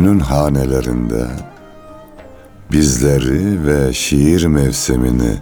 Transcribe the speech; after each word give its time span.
Gönül 0.00 0.20
hanelerinde 0.20 1.26
bizleri 2.72 3.66
ve 3.66 3.92
şiir 3.92 4.46
mevsimini 4.46 5.34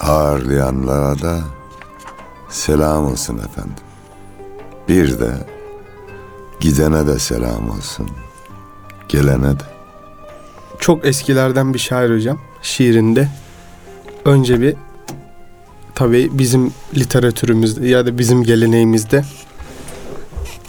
ağırlayanlara 0.00 1.22
da 1.22 1.40
selam 2.48 3.04
olsun 3.04 3.38
efendim. 3.38 3.84
Bir 4.88 5.18
de 5.18 5.32
gidene 6.60 7.06
de 7.06 7.18
selam 7.18 7.70
olsun. 7.70 8.10
Gelene 9.08 9.52
de. 9.52 9.64
Çok 10.78 11.06
eskilerden 11.06 11.74
bir 11.74 11.78
şair 11.78 12.10
hocam 12.16 12.40
şiirinde 12.62 13.28
önce 14.24 14.60
bir 14.60 14.74
tabii 15.94 16.30
bizim 16.32 16.72
literatürümüzde 16.96 17.88
ya 17.88 18.06
da 18.06 18.18
bizim 18.18 18.42
geleneğimizde 18.42 19.24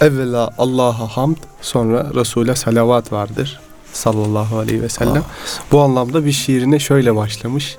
evvela 0.01 0.49
Allah'a 0.57 1.17
hamd 1.17 1.37
sonra 1.61 2.11
Resul'e 2.15 2.55
salavat 2.55 3.11
vardır 3.11 3.59
sallallahu 3.93 4.57
aleyhi 4.57 4.81
ve 4.81 4.89
sellem. 4.89 5.23
Bu 5.71 5.81
anlamda 5.81 6.25
bir 6.25 6.31
şiirine 6.31 6.79
şöyle 6.79 7.15
başlamış. 7.15 7.77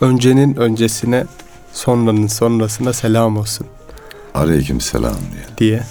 Öncenin 0.00 0.56
öncesine 0.56 1.24
sonranın 1.72 2.26
sonrasına 2.26 2.92
selam 2.92 3.36
olsun 3.36 3.66
Aleyküm 4.34 4.80
selam 4.80 5.16
diye. 5.32 5.58
diye. 5.58 5.82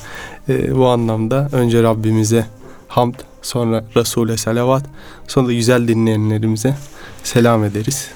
Ee, 0.50 0.76
bu 0.76 0.88
anlamda 0.88 1.50
önce 1.52 1.84
Rabbimize 1.84 2.46
hamd 2.88 3.16
sonra 3.42 3.84
Resul'e 3.96 4.38
salavat 4.38 4.84
sonra 5.28 5.48
da 5.48 5.54
güzel 5.54 5.88
dinleyenlerimize 5.88 6.76
selam 7.24 7.64
ederiz. 7.64 8.08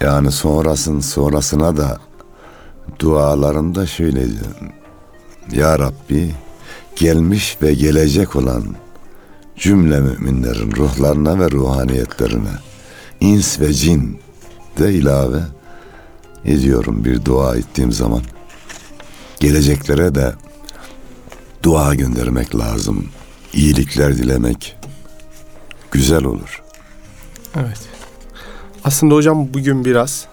Yani 0.00 0.32
sonrasın 0.32 1.00
sonrasına 1.00 1.76
da 1.76 1.98
dualarında 2.98 3.86
şöyle. 3.86 4.24
Ya 5.52 5.78
Rabbi 5.78 6.34
gelmiş 6.96 7.58
ve 7.62 7.74
gelecek 7.74 8.36
olan 8.36 8.64
cümle 9.56 10.00
müminlerin 10.00 10.72
ruhlarına 10.72 11.40
ve 11.40 11.50
ruhaniyetlerine 11.50 12.52
ins 13.20 13.60
ve 13.60 13.72
cin 13.72 14.18
de 14.78 14.94
ilave 14.94 15.40
ediyorum 16.44 17.04
bir 17.04 17.24
dua 17.24 17.56
ettiğim 17.56 17.92
zaman. 17.92 18.22
Geleceklere 19.40 20.14
de 20.14 20.34
dua 21.62 21.94
göndermek 21.94 22.56
lazım. 22.56 23.08
İyilikler 23.52 24.16
dilemek 24.16 24.76
güzel 25.90 26.24
olur. 26.24 26.62
Evet. 27.56 27.80
Aslında 28.84 29.14
hocam 29.14 29.54
bugün 29.54 29.84
biraz 29.84 30.26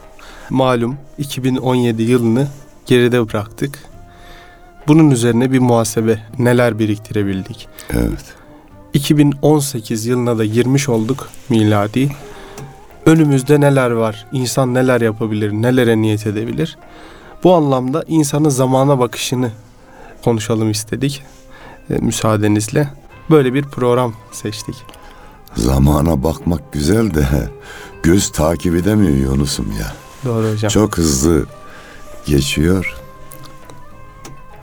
malum 0.49 0.97
2017 1.17 2.03
yılını 2.03 2.47
geride 2.85 3.29
bıraktık. 3.29 3.92
Bunun 4.87 5.11
üzerine 5.11 5.51
bir 5.51 5.59
muhasebe 5.59 6.19
neler 6.39 6.79
biriktirebildik. 6.79 7.67
Evet. 7.93 8.23
2018 8.93 10.05
yılına 10.05 10.37
da 10.37 10.45
girmiş 10.45 10.89
olduk 10.89 11.29
miladi. 11.49 12.11
Önümüzde 13.05 13.61
neler 13.61 13.91
var? 13.91 14.25
İnsan 14.31 14.73
neler 14.73 15.01
yapabilir? 15.01 15.51
Nelere 15.51 16.01
niyet 16.01 16.27
edebilir? 16.27 16.77
Bu 17.43 17.53
anlamda 17.53 18.03
insanın 18.07 18.49
zamana 18.49 18.99
bakışını 18.99 19.51
konuşalım 20.23 20.71
istedik. 20.71 21.23
E, 21.89 21.93
müsaadenizle 21.93 22.89
böyle 23.29 23.53
bir 23.53 23.63
program 23.63 24.13
seçtik. 24.31 24.75
Zamana 25.55 26.23
bakmak 26.23 26.73
güzel 26.73 27.13
de 27.13 27.27
göz 28.03 28.31
takip 28.31 28.75
edemiyor 28.75 29.17
Yunus'um 29.17 29.71
ya. 29.79 29.93
Doğru 30.25 30.51
hocam. 30.51 30.69
Çok 30.69 30.97
hızlı 30.97 31.45
geçiyor. 32.25 33.02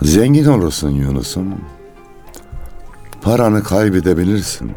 Zengin 0.03 0.45
olursun 0.45 0.91
Yunus'um. 0.91 1.55
Paranı 3.23 3.63
kaybedebilirsin. 3.63 4.73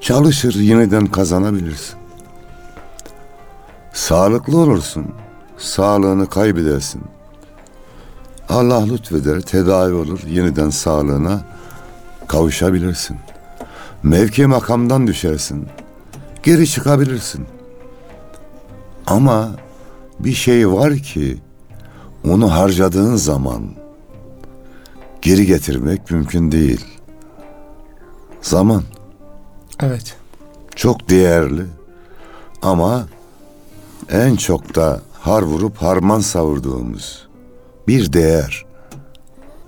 Çalışır 0.00 0.54
yeniden 0.54 1.06
kazanabilirsin. 1.06 1.98
Sağlıklı 3.92 4.58
olursun. 4.58 5.06
Sağlığını 5.58 6.26
kaybedersin. 6.26 7.02
Allah 8.48 8.84
lütfeder, 8.84 9.40
tedavi 9.40 9.94
olur, 9.94 10.20
yeniden 10.26 10.70
sağlığına 10.70 11.44
kavuşabilirsin. 12.28 13.16
Mevki 14.02 14.46
makamdan 14.46 15.06
düşersin. 15.06 15.68
Geri 16.42 16.68
çıkabilirsin. 16.68 17.46
Ama 19.06 19.50
bir 20.18 20.32
şey 20.32 20.68
var 20.72 20.96
ki 20.96 21.38
onu 22.24 22.52
harcadığın 22.52 23.16
zaman 23.16 23.79
geri 25.22 25.46
getirmek 25.46 26.10
mümkün 26.10 26.52
değil. 26.52 26.84
Zaman 28.42 28.82
Evet. 29.82 30.16
çok 30.76 31.10
değerli 31.10 31.62
ama 32.62 33.06
en 34.10 34.36
çok 34.36 34.74
da 34.74 35.00
har 35.20 35.42
vurup 35.42 35.76
harman 35.76 36.20
savurduğumuz 36.20 37.28
bir 37.88 38.12
değer. 38.12 38.64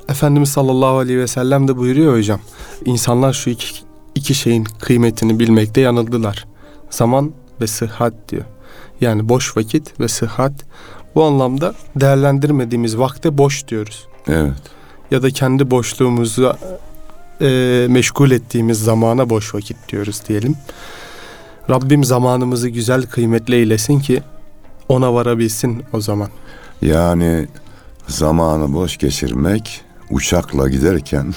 Efendimiz 0.09 0.49
sallallahu 0.49 0.99
aleyhi 0.99 1.19
ve 1.19 1.27
sellem 1.27 1.69
de 1.69 1.77
buyuruyor 1.77 2.17
hocam. 2.17 2.41
İnsanlar 2.85 3.33
şu 3.33 3.51
iki, 3.51 3.67
iki 4.15 4.35
şeyin 4.35 4.65
kıymetini 4.65 5.39
bilmekte 5.39 5.81
yanıldılar. 5.81 6.47
Zaman 6.91 7.33
ve 7.61 7.67
sıhhat 7.67 8.15
diyor. 8.29 8.45
Yani 9.01 9.29
boş 9.29 9.57
vakit 9.57 10.01
ve 10.01 10.09
sıhhat. 10.09 10.53
Bu 11.15 11.25
anlamda 11.25 11.75
değerlendirmediğimiz 11.97 12.99
vakte 12.99 13.39
boş 13.39 13.69
diyoruz. 13.69 14.09
Evet. 14.29 14.53
Ya 15.13 15.23
da 15.23 15.31
kendi 15.31 15.71
boşluğumuzu 15.71 16.57
e, 17.41 17.87
meşgul 17.91 18.31
ettiğimiz 18.31 18.81
zamana 18.81 19.31
boş 19.31 19.55
vakit 19.55 19.77
diyoruz 19.89 20.23
diyelim. 20.29 20.57
Rabbim 21.71 22.05
zamanımızı 22.05 22.69
güzel 22.69 23.03
kıymetli 23.07 23.55
eylesin 23.55 24.01
ki 24.01 24.23
ona 24.89 25.15
varabilsin 25.15 25.85
o 25.93 26.01
zaman. 26.01 26.29
Yani 26.83 27.49
zamanı 28.07 28.75
boş 28.75 28.97
geçirmek 28.97 29.81
uçakla 30.11 30.69
giderken 30.69 31.35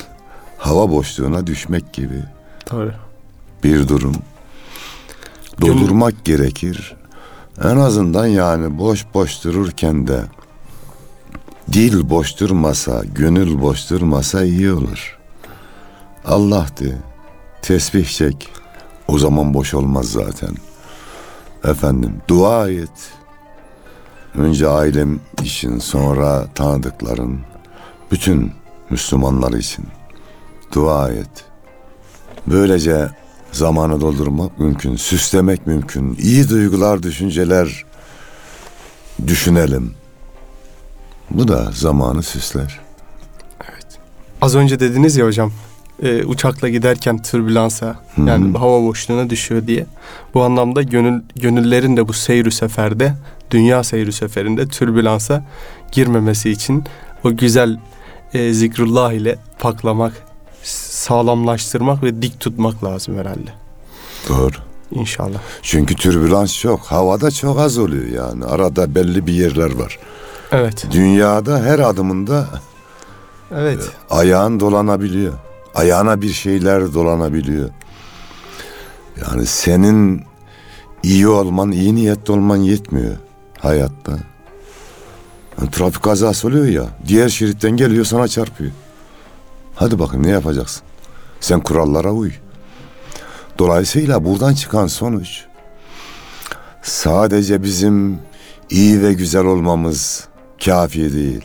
hava 0.58 0.92
boşluğuna 0.92 1.48
düşmek 1.48 1.94
gibi 1.94 2.24
Doğru. 2.72 2.94
bir 3.64 3.88
durum. 3.88 4.16
Doldurmak 5.62 6.26
gerekir. 6.26 6.96
En 7.64 7.78
azından 7.78 8.26
yani 8.26 8.78
boş 8.78 9.06
boş 9.14 9.44
dururken 9.44 10.08
de 10.08 10.22
Dil 11.74 12.10
boş 12.10 12.40
durmasa, 12.40 13.04
gönül 13.16 13.62
boş 13.62 13.90
durmasa 13.90 14.44
iyi 14.44 14.72
olur. 14.72 15.20
Allah 16.26 16.68
de, 16.80 16.98
tesbih 17.62 18.06
çek. 18.06 18.50
O 19.08 19.20
zaman 19.20 19.54
boş 19.54 19.74
olmaz 19.74 20.06
zaten. 20.06 20.56
Efendim, 21.64 22.22
dua 22.28 22.70
et. 22.70 23.12
Önce 24.36 24.68
ailem 24.68 25.20
için, 25.44 25.80
sonra 25.80 26.48
tanıdıkların, 26.56 27.40
bütün 28.12 28.52
Müslümanlar 28.90 29.54
için 29.54 29.86
dua 30.74 31.12
et. 31.12 31.46
Böylece 32.48 33.10
zamanı 33.52 34.02
doldurmak 34.02 34.60
mümkün, 34.60 34.96
süslemek 34.96 35.68
mümkün. 35.68 36.16
İyi 36.20 36.50
duygular, 36.50 37.04
düşünceler 37.04 37.86
düşünelim. 39.28 39.94
Bu 41.32 41.48
da 41.48 41.72
zamanı 41.74 42.24
süsler. 42.24 42.80
Az 44.42 44.56
önce 44.56 44.80
dediniz 44.80 45.18
ya 45.18 45.26
hocam 45.26 45.52
e, 46.04 46.24
uçakla 46.24 46.70
giderken 46.70 47.22
türbülansa 47.22 47.96
yani 48.18 48.58
hava 48.58 48.84
boşluğuna 48.84 49.30
düşüyor 49.30 49.68
diye. 49.68 49.86
Bu 50.34 50.44
anlamda 50.44 50.82
gönül 50.82 51.22
gönüllerin 51.36 51.98
de 51.98 52.08
bu 52.08 52.14
seyri 52.14 52.52
seferde 52.52 53.14
dünya 53.52 53.84
seyri 53.84 54.14
seferinde 54.14 54.68
türbülansa 54.68 55.46
girmemesi 55.92 56.50
için 56.50 56.84
o 57.24 57.38
güzel 57.38 57.80
e, 58.34 58.54
zikrullah 58.54 59.14
ile 59.14 59.38
paklamak, 59.60 60.14
sağlamlaştırmak 60.64 62.04
ve 62.04 62.22
dik 62.22 62.40
tutmak 62.40 62.84
lazım 62.84 63.18
herhalde. 63.18 63.50
Doğru. 64.30 64.56
İnşallah. 64.92 65.40
Çünkü 65.62 65.96
türbülans 65.96 66.60
çok. 66.60 66.80
Havada 66.80 67.32
çok 67.32 67.60
az 67.60 67.78
oluyor 67.78 68.08
yani. 68.08 68.46
Arada 68.46 68.96
belli 68.96 69.28
bir 69.28 69.34
yerler 69.34 69.76
var. 69.76 70.00
Evet. 70.52 70.86
Dünyada 70.92 71.60
her 71.64 71.80
adımında 71.80 72.48
Evet. 73.56 73.92
ayağın 74.10 74.60
dolanabiliyor. 74.60 75.34
Ayağına 75.76 76.22
bir 76.22 76.30
şeyler 76.34 76.94
dolanabiliyor. 76.94 77.70
Yani 79.22 79.46
senin 79.46 80.24
iyi 81.04 81.28
olman, 81.28 81.72
iyi 81.72 81.96
niyetli 81.96 82.32
olman 82.34 82.58
yetmiyor 82.58 83.16
hayatta. 83.60 84.12
Yani 85.60 85.72
trafik 85.72 86.04
kazası 86.04 86.48
oluyor 86.48 86.66
ya. 86.66 86.84
Diğer 87.08 87.30
şeritten 87.30 87.72
geliyor 87.78 88.06
sana 88.06 88.28
çarpıyor. 88.28 88.72
Hadi 89.76 90.00
bakayım 90.00 90.26
ne 90.26 90.30
yapacaksın? 90.32 90.84
Sen 91.40 91.60
kurallara 91.60 92.12
uy. 92.12 92.32
Dolayısıyla 93.60 94.26
buradan 94.26 94.54
çıkan 94.54 94.88
sonuç 94.88 95.44
sadece 96.82 97.64
bizim 97.64 98.20
iyi 98.70 99.02
ve 99.02 99.14
güzel 99.14 99.46
olmamız 99.46 100.28
kafi 100.66 101.14
değil. 101.14 101.42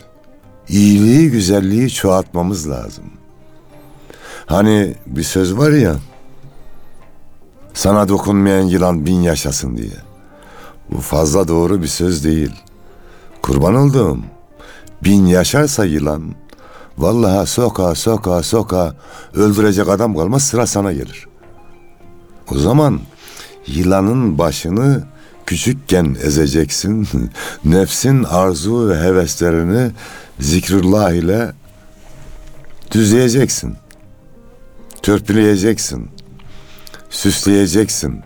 İyiliği, 0.69 1.31
güzelliği 1.31 1.89
çoğaltmamız 1.89 2.69
lazım. 2.69 3.03
Hani 4.45 4.95
bir 5.05 5.23
söz 5.23 5.57
var 5.57 5.71
ya, 5.71 5.95
sana 7.73 8.07
dokunmayan 8.07 8.61
yılan 8.61 9.05
bin 9.05 9.21
yaşasın 9.21 9.77
diye. 9.77 9.97
Bu 10.91 10.97
fazla 11.01 11.47
doğru 11.47 11.81
bir 11.81 11.87
söz 11.87 12.23
değil. 12.23 12.51
Kurban 13.41 13.75
olduğum, 13.75 14.19
bin 15.03 15.25
yaşarsa 15.25 15.85
yılan, 15.85 16.35
vallahi 16.97 17.47
soka 17.47 17.95
soka 17.95 18.43
soka 18.43 18.95
öldürecek 19.33 19.89
adam 19.89 20.15
kalmaz 20.15 20.43
sıra 20.43 20.67
sana 20.67 20.93
gelir. 20.93 21.27
O 22.51 22.57
zaman 22.57 22.99
yılanın 23.67 24.37
başını 24.37 25.03
küçükken 25.51 26.17
ezeceksin. 26.23 27.07
Nefsin 27.65 28.23
arzu 28.23 28.89
ve 28.89 28.99
heveslerini 28.99 29.91
zikrullah 30.39 31.11
ile 31.11 31.51
düzleyeceksin. 32.91 33.75
Törpüleyeceksin. 35.01 36.09
Süsleyeceksin. 37.09 38.21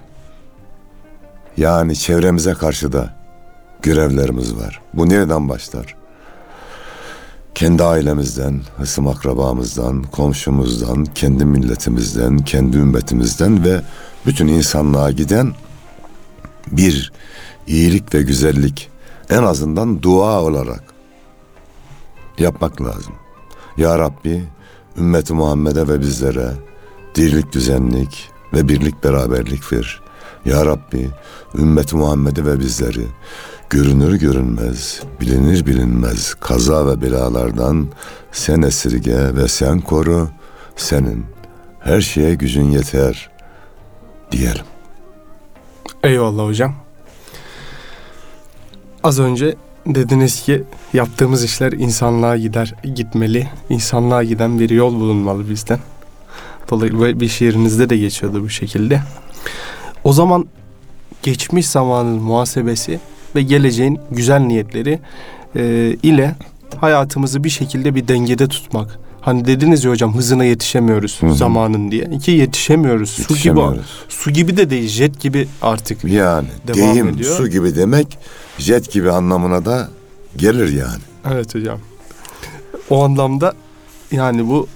Yani 1.58 1.96
çevremize 1.96 2.54
karşı 2.54 2.94
da 2.94 3.16
görevlerimiz 3.82 4.56
var. 4.56 4.82
Bu 4.94 5.10
nereden 5.10 5.50
başlar? 5.50 5.96
Kendi 7.56 7.84
ailemizden, 7.84 8.62
hısım 8.78 9.08
akrabamızdan, 9.08 10.04
komşumuzdan, 10.04 11.06
kendi 11.06 11.46
milletimizden, 11.46 12.38
kendi 12.38 12.78
ümmetimizden 12.78 13.64
ve 13.66 13.82
bütün 14.26 14.48
insanlığa 14.48 15.12
giden 15.12 15.54
bir 16.72 17.12
iyilik 17.68 18.16
ve 18.16 18.22
güzellik 18.22 18.90
en 19.30 19.44
azından 19.44 20.02
dua 20.02 20.42
olarak 20.42 20.84
yapmak 22.40 22.82
lazım. 22.82 23.14
Ya 23.78 24.00
Rabbi 24.00 24.44
ümmeti 24.98 25.34
Muhammed'e 25.34 25.88
ve 25.88 26.00
bizlere 26.00 26.52
dirlik 27.16 27.52
düzenlik 27.52 28.30
ve 28.54 28.68
birlik 28.68 29.04
beraberlik 29.04 29.74
ver. 29.74 30.02
Ya 30.46 30.66
Rabbi 30.66 31.10
ümmeti 31.58 31.96
Muhammed'e 31.96 32.46
ve 32.46 32.60
bizleri 32.60 33.08
görünür 33.70 34.16
görünmez, 34.20 35.02
bilinir 35.22 35.66
bilinmez 35.66 36.34
kaza 36.34 36.88
ve 36.88 37.02
belalardan 37.02 37.88
sen 38.32 38.62
esirge 38.62 39.36
ve 39.36 39.48
sen 39.48 39.82
koru. 39.82 40.30
Senin 40.76 41.26
her 41.80 42.02
şeye 42.02 42.36
gücün 42.36 42.72
yeter 42.72 43.30
diyelim. 44.32 44.75
Eyvallah 46.06 46.46
hocam. 46.46 46.74
Az 49.04 49.20
önce 49.20 49.56
dediniz 49.86 50.42
ki 50.42 50.64
yaptığımız 50.94 51.44
işler 51.44 51.72
insanlığa 51.72 52.38
gider 52.38 52.74
gitmeli. 52.96 53.48
İnsanlığa 53.70 54.24
giden 54.24 54.60
bir 54.60 54.70
yol 54.70 54.94
bulunmalı 54.94 55.50
bizden. 55.50 55.80
Dolayısıyla 56.70 57.20
bir 57.20 57.28
şiirinizde 57.28 57.90
de 57.90 57.98
geçiyordu 57.98 58.44
bu 58.44 58.50
şekilde. 58.50 59.02
O 60.04 60.14
zaman 60.14 60.46
geçmiş 61.24 61.68
zamanın 61.68 62.22
muhasebesi 62.22 63.00
ve 63.36 63.42
geleceğin 63.42 64.00
güzel 64.12 64.40
niyetleri 64.40 65.00
e, 65.56 65.96
ile 66.04 66.36
hayatımızı 66.78 67.44
bir 67.44 67.50
şekilde 67.50 67.96
bir 67.96 68.08
dengede 68.08 68.48
tutmak. 68.48 69.00
Hani 69.26 69.46
dediniz 69.46 69.84
ya 69.84 69.92
hocam 69.92 70.16
hızına 70.16 70.46
yetişemiyoruz 70.46 71.22
Hı 71.22 71.28
hı. 71.28 71.36
zamanın 71.36 71.92
diye. 71.92 72.18
Ki 72.18 72.32
yetişemiyoruz. 72.32 73.10
Su 73.10 73.36
gibi 73.36 73.60
su 74.10 74.32
gibi 74.32 74.58
de 74.58 74.70
değil, 74.70 74.88
jet 74.88 75.20
gibi 75.22 75.48
artık. 75.62 76.04
Yani 76.04 76.48
Devam 76.68 76.94
deyim 76.94 77.08
ediyor. 77.10 77.38
su 77.38 77.48
gibi 77.48 77.76
demek 77.76 78.18
jet 78.58 78.92
gibi 78.92 79.12
anlamına 79.12 79.66
da 79.66 79.90
gelir 80.38 80.74
yani. 80.74 81.02
Evet 81.34 81.56
hocam. 81.56 81.80
O 82.90 83.04
anlamda 83.04 83.54
yani 84.12 84.48
bu 84.50 84.68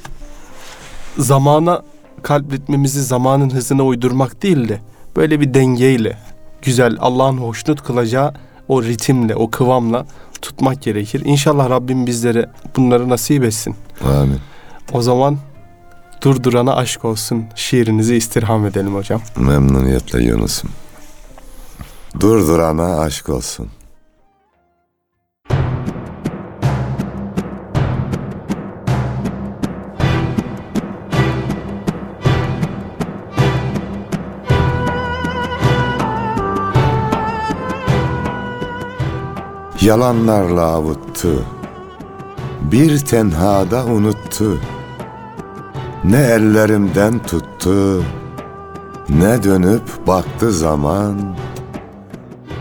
zamana 1.17 1.81
kalp 2.23 2.53
ritmimizi 2.53 3.03
zamanın 3.03 3.49
hızına 3.49 3.83
uydurmak 3.83 4.43
değil 4.43 4.69
de 4.69 4.81
böyle 5.15 5.39
bir 5.39 5.53
dengeyle 5.53 6.17
güzel 6.61 6.97
Allah'ın 6.99 7.37
hoşnut 7.37 7.83
kılacağı 7.83 8.33
o 8.67 8.83
ritimle, 8.83 9.35
o 9.35 9.49
kıvamla 9.49 10.05
tutmak 10.41 10.81
gerekir. 10.81 11.21
İnşallah 11.25 11.69
Rabbim 11.69 12.07
bizlere 12.07 12.49
bunları 12.75 13.09
nasip 13.09 13.43
etsin. 13.43 13.75
Amin. 14.05 14.39
O 14.93 15.01
zaman 15.01 15.37
durdurana 16.21 16.75
aşk 16.75 17.05
olsun 17.05 17.45
şiirinizi 17.55 18.15
istirham 18.15 18.65
edelim 18.65 18.95
hocam. 18.95 19.21
Memnuniyetle 19.37 20.23
Yunus'um. 20.23 20.69
Durdurana 22.19 22.99
aşk 22.99 23.29
olsun. 23.29 23.67
Yalanlarla 39.81 40.61
avuttu. 40.61 41.43
Bir 42.71 42.99
tenhada 42.99 43.85
unuttu. 43.85 44.57
Ne 46.03 46.17
ellerimden 46.17 47.19
tuttu. 47.19 48.03
Ne 49.09 49.43
dönüp 49.43 50.07
baktı 50.07 50.51
zaman, 50.51 51.15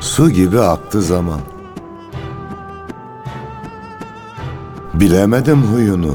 su 0.00 0.30
gibi 0.30 0.60
aktı 0.60 1.02
zaman. 1.02 1.40
Bilemedim 4.94 5.62
huyunu, 5.62 6.14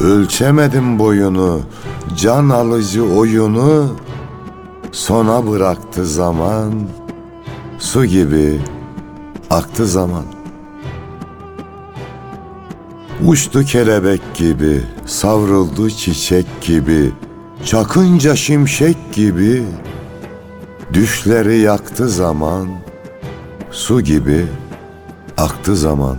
ölçemedim 0.00 0.98
boyunu, 0.98 1.60
can 2.16 2.48
alıcı 2.48 3.04
oyunu, 3.04 3.88
sona 4.92 5.50
bıraktı 5.50 6.06
zaman, 6.06 6.72
su 7.78 8.04
gibi 8.04 8.60
aktı 9.50 9.86
zaman. 9.86 10.24
Uçtu 13.26 13.64
kelebek 13.64 14.34
gibi, 14.34 14.80
savruldu 15.06 15.90
çiçek 15.90 16.46
gibi, 16.60 17.12
çakınca 17.64 18.36
şimşek 18.36 19.12
gibi, 19.12 19.64
düşleri 20.92 21.58
yaktı 21.58 22.08
zaman, 22.08 22.68
su 23.70 24.00
gibi 24.00 24.46
aktı 25.36 25.76
zaman. 25.76 26.16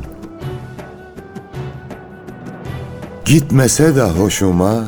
Gitmese 3.25 3.95
de 3.95 4.03
hoşuma, 4.03 4.83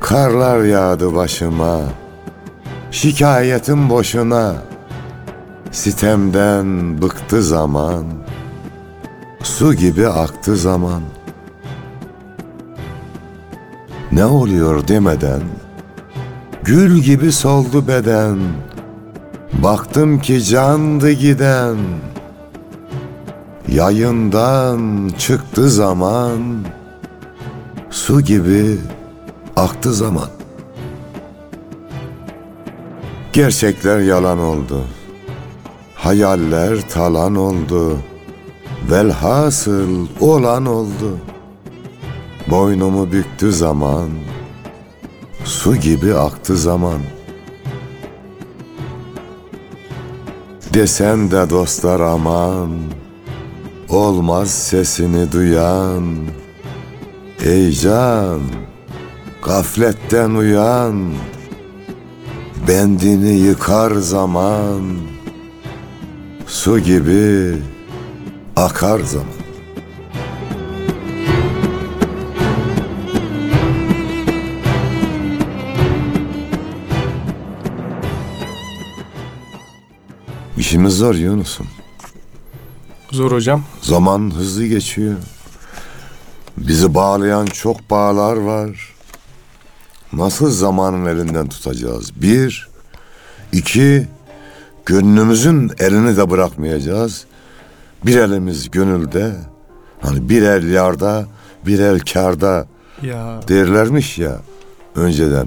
karlar 0.00 0.64
yağdı 0.64 1.14
başıma. 1.14 1.80
Şikayetim 2.90 3.90
boşuna, 3.90 4.54
sitemden 5.72 7.02
bıktı 7.02 7.42
zaman. 7.42 8.04
Su 9.42 9.74
gibi 9.74 10.08
aktı 10.08 10.56
zaman. 10.56 11.02
Ne 14.12 14.24
oluyor 14.24 14.88
demeden, 14.88 15.42
gül 16.64 16.98
gibi 16.98 17.32
soldu 17.32 17.88
beden. 17.88 18.38
Baktım 19.62 20.20
ki 20.20 20.44
candı 20.44 21.10
giden. 21.10 21.76
Yayından 23.68 25.10
çıktı 25.18 25.70
zaman. 25.70 26.64
Su 27.90 28.20
gibi 28.20 28.78
aktı 29.56 29.94
zaman. 29.94 30.28
Gerçekler 33.32 33.98
yalan 33.98 34.38
oldu. 34.38 34.84
Hayaller 36.02 36.88
talan 36.88 37.34
oldu. 37.34 37.98
Velhasıl 38.90 40.06
olan 40.20 40.66
oldu. 40.66 41.18
Boynumu 42.50 43.12
büktü 43.12 43.52
zaman. 43.52 44.08
Su 45.44 45.76
gibi 45.76 46.14
aktı 46.14 46.56
zaman. 46.56 47.00
Desen 50.74 51.30
de 51.30 51.50
dostlar 51.50 52.00
aman. 52.00 52.70
Olmaz 53.88 54.50
sesini 54.50 55.32
duyan. 55.32 56.16
Ey 57.44 57.72
can, 57.72 58.40
gafletten 59.44 60.30
uyan. 60.30 61.12
Bendini 62.68 63.32
yıkar 63.32 63.94
zaman. 63.94 65.11
Su 66.62 66.78
gibi 66.78 67.56
akar 68.56 69.00
zaman. 69.00 69.26
İşimiz 80.56 80.96
zor 80.96 81.14
Yunus'um. 81.14 81.66
Zor 83.10 83.32
hocam. 83.32 83.64
Zaman 83.80 84.34
hızlı 84.34 84.66
geçiyor. 84.66 85.16
Bizi 86.56 86.94
bağlayan 86.94 87.46
çok 87.46 87.90
bağlar 87.90 88.36
var. 88.36 88.94
Nasıl 90.12 90.50
zamanın 90.50 91.06
elinden 91.06 91.48
tutacağız? 91.48 92.22
Bir, 92.22 92.68
iki, 93.52 94.08
gönlümüzün 94.86 95.70
elini 95.78 96.16
de 96.16 96.30
bırakmayacağız. 96.30 97.24
Bir 98.06 98.16
elimiz 98.16 98.70
gönülde, 98.70 99.32
hani 100.00 100.28
bir 100.28 100.42
el 100.42 100.70
yarda, 100.70 101.26
bir 101.66 101.78
el 101.78 102.00
karda 102.00 102.66
Ya 103.02 103.40
derlermiş 103.48 104.18
ya 104.18 104.38
önceden. 104.94 105.46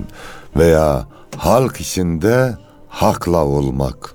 Veya 0.55 1.07
halk 1.37 1.81
içinde 1.81 2.57
hakla 2.89 3.45
olmak 3.45 4.13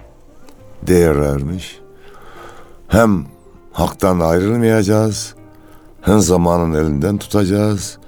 değerlermiş. 0.86 1.80
Hem 2.88 3.26
haktan 3.72 4.20
ayrılmayacağız, 4.20 5.34
hem 6.00 6.20
zamanın 6.20 6.72
elinden 6.72 7.18
tutacağız. 7.18 7.98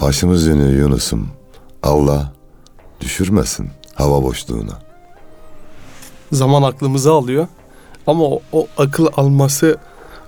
Başımız 0.00 0.46
dönüyor 0.46 0.70
Yunus'um. 0.70 1.28
Allah 1.82 2.32
düşürmesin 3.00 3.70
hava 3.94 4.22
boşluğuna. 4.22 4.89
Zaman 6.32 6.62
aklımızı 6.62 7.12
alıyor. 7.12 7.46
Ama 8.06 8.24
o, 8.24 8.40
o 8.52 8.66
akıl 8.78 9.06
alması 9.16 9.76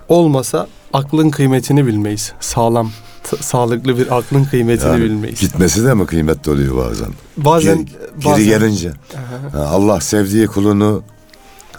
olmasa 0.09 0.67
aklın 0.93 1.29
kıymetini 1.29 1.87
bilmeyiz. 1.87 2.33
Sağlam, 2.39 2.91
sağlıklı 3.39 3.97
bir 3.97 4.17
aklın 4.17 4.43
kıymetini 4.43 4.87
Yani 4.87 5.03
bilmeyiz. 5.03 5.39
Gitmesi 5.39 5.85
de 5.85 5.93
mi 5.93 6.05
kıymetli 6.05 6.51
oluyor 6.51 6.77
bazen? 6.77 7.07
Bazen, 7.37 7.85
Geri, 7.85 8.25
bazen 8.25 8.35
geri 8.35 8.45
gelince. 8.45 8.89
Aha. 8.89 9.59
Ha, 9.59 9.67
Allah 9.69 10.01
sevdiği 10.01 10.47
kulunu 10.47 11.03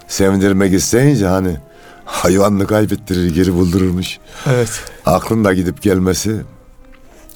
sevindirmek 0.09 0.73
isteyince 0.75 1.27
hani 1.27 1.57
hayvanını 2.05 2.67
kaybettirir 2.67 3.35
geri 3.35 3.55
buldururmuş. 3.55 4.19
Evet. 4.47 4.71
Aklın 5.07 5.45
da 5.45 5.53
gidip 5.55 5.83
gelmesi 5.83 6.43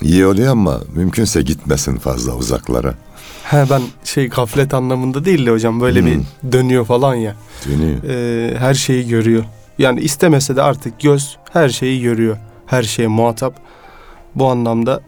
iyi 0.02 0.26
oluyor 0.26 0.52
ama 0.52 0.81
mümkünse 0.95 1.43
gitmesin 1.43 1.97
fazla 1.97 2.35
uzaklara. 2.35 2.95
He 3.45 3.64
ben 3.71 3.83
şey 4.05 4.28
gaflet 4.28 4.75
anlamında 4.75 5.25
değil 5.25 5.47
de 5.47 5.50
hocam 5.50 5.81
böyle 5.81 6.07
bir 6.07 6.19
dönüyor 6.52 6.85
falan 6.85 7.14
ya. 7.14 7.35
Dönüyor. 7.69 8.02
Ee, 8.02 8.59
her 8.59 8.75
şeyi 8.75 9.09
görüyor. 9.09 9.45
Yani 9.78 10.00
istemese 10.00 10.57
de 10.57 10.62
artık 10.62 11.00
göz 11.00 11.37
her 11.52 11.69
şeyi 11.69 12.02
görüyor. 12.02 12.37
Her 12.67 12.83
şeye 12.83 13.09
muhatap. 13.09 13.55
Bu 14.35 14.47
anlamda 14.47 15.00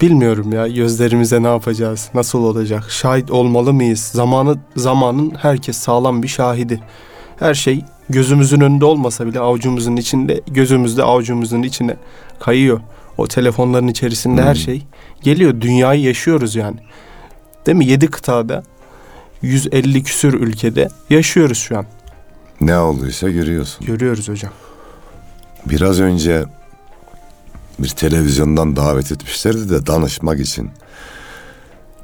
bilmiyorum 0.00 0.52
ya 0.52 0.68
gözlerimize 0.68 1.42
ne 1.42 1.46
yapacağız? 1.46 2.08
Nasıl 2.14 2.38
olacak? 2.38 2.90
Şahit 2.90 3.30
olmalı 3.30 3.72
mıyız? 3.72 4.00
Zamanı 4.00 4.58
zamanın 4.76 5.32
herkes 5.38 5.76
sağlam 5.76 6.22
bir 6.22 6.28
şahidi. 6.28 6.80
Her 7.38 7.54
şey 7.54 7.84
gözümüzün 8.10 8.60
önünde 8.60 8.84
olmasa 8.84 9.26
bile 9.26 9.40
avucumuzun 9.40 9.96
içinde, 9.96 10.40
gözümüzde 10.46 11.02
avucumuzun 11.02 11.62
içine 11.62 11.96
kayıyor. 12.40 12.80
O 13.18 13.26
telefonların 13.28 13.88
içerisinde 13.88 14.42
her 14.42 14.54
Hmm. 14.54 14.60
şey 14.62 14.82
geliyor. 15.22 15.60
Dünyayı 15.60 16.00
yaşıyoruz 16.02 16.56
yani. 16.56 16.76
Değil 17.66 17.78
mi? 17.78 17.86
7 17.86 18.06
kıtada 18.06 18.62
150 19.42 20.02
küsür 20.02 20.34
ülkede 20.34 20.88
yaşıyoruz 21.10 21.58
şu 21.58 21.78
an. 21.78 21.86
Ne 22.60 22.78
olduysa 22.78 23.30
görüyorsun. 23.30 23.86
Görüyoruz 23.86 24.28
hocam. 24.28 24.52
Biraz 25.66 26.00
önce 26.00 26.44
bir 27.78 27.88
televizyondan 27.88 28.76
davet 28.76 29.12
etmişlerdi 29.12 29.70
de 29.70 29.86
danışmak 29.86 30.40
için. 30.40 30.70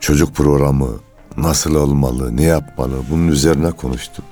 Çocuk 0.01 0.35
programı 0.35 0.89
nasıl 1.37 1.75
olmalı, 1.75 2.37
ne 2.37 2.43
yapmalı 2.43 2.95
bunun 3.11 3.29
üzerine 3.29 3.71
konuştuk. 3.71 4.25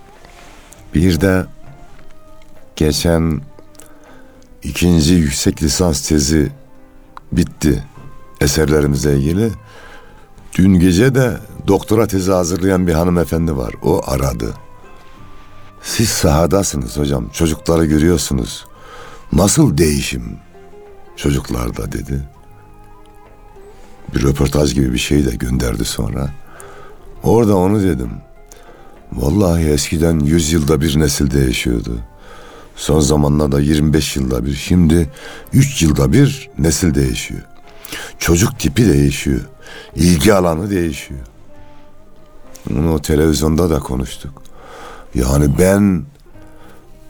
Bir 0.94 1.20
de 1.20 1.46
geçen 2.76 3.40
ikinci 4.62 5.14
yüksek 5.14 5.62
lisans 5.62 6.08
tezi 6.08 6.52
bitti 7.32 7.84
eserlerimize 8.40 9.16
ilgili. 9.16 9.50
Dün 10.58 10.74
gece 10.74 11.14
de 11.14 11.38
doktora 11.66 12.06
tezi 12.06 12.32
hazırlayan 12.32 12.86
bir 12.86 12.92
hanımefendi 12.92 13.56
var. 13.56 13.74
O 13.82 14.00
aradı. 14.06 14.54
Siz 15.82 16.08
sahadasınız 16.08 16.98
hocam. 16.98 17.28
Çocukları 17.32 17.84
görüyorsunuz. 17.84 18.66
Nasıl 19.32 19.78
değişim 19.78 20.38
çocuklarda 21.16 21.92
dedi. 21.92 22.28
Bir 24.14 24.22
röportaj 24.22 24.74
gibi 24.74 24.92
bir 24.92 24.98
şey 24.98 25.26
de 25.26 25.36
gönderdi 25.36 25.84
sonra. 25.84 26.30
Orada 27.22 27.56
onu 27.56 27.82
dedim. 27.82 28.10
Vallahi 29.12 29.64
eskiden 29.64 30.18
100 30.18 30.52
yılda 30.52 30.80
bir 30.80 31.00
nesil 31.00 31.30
değişiyordu. 31.30 31.98
Son 32.78 33.00
zamanlarda 33.00 33.60
25 33.60 34.16
yılda 34.16 34.46
bir, 34.46 34.54
şimdi 34.54 35.10
3 35.52 35.82
yılda 35.82 36.12
bir 36.12 36.50
nesil 36.58 36.94
değişiyor. 36.94 37.40
Çocuk 38.18 38.58
tipi 38.58 38.88
değişiyor. 38.88 39.40
İlgi 39.94 40.34
alanı 40.34 40.70
değişiyor. 40.70 41.20
Bunu 42.70 43.02
televizyonda 43.02 43.70
da 43.70 43.78
konuştuk. 43.78 44.42
Yani 45.14 45.58
ben 45.58 46.02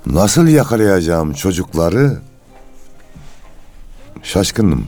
nasıl 0.06 0.46
yakalayacağım 0.46 1.32
çocukları 1.32 2.20
şaşkınım. 4.22 4.86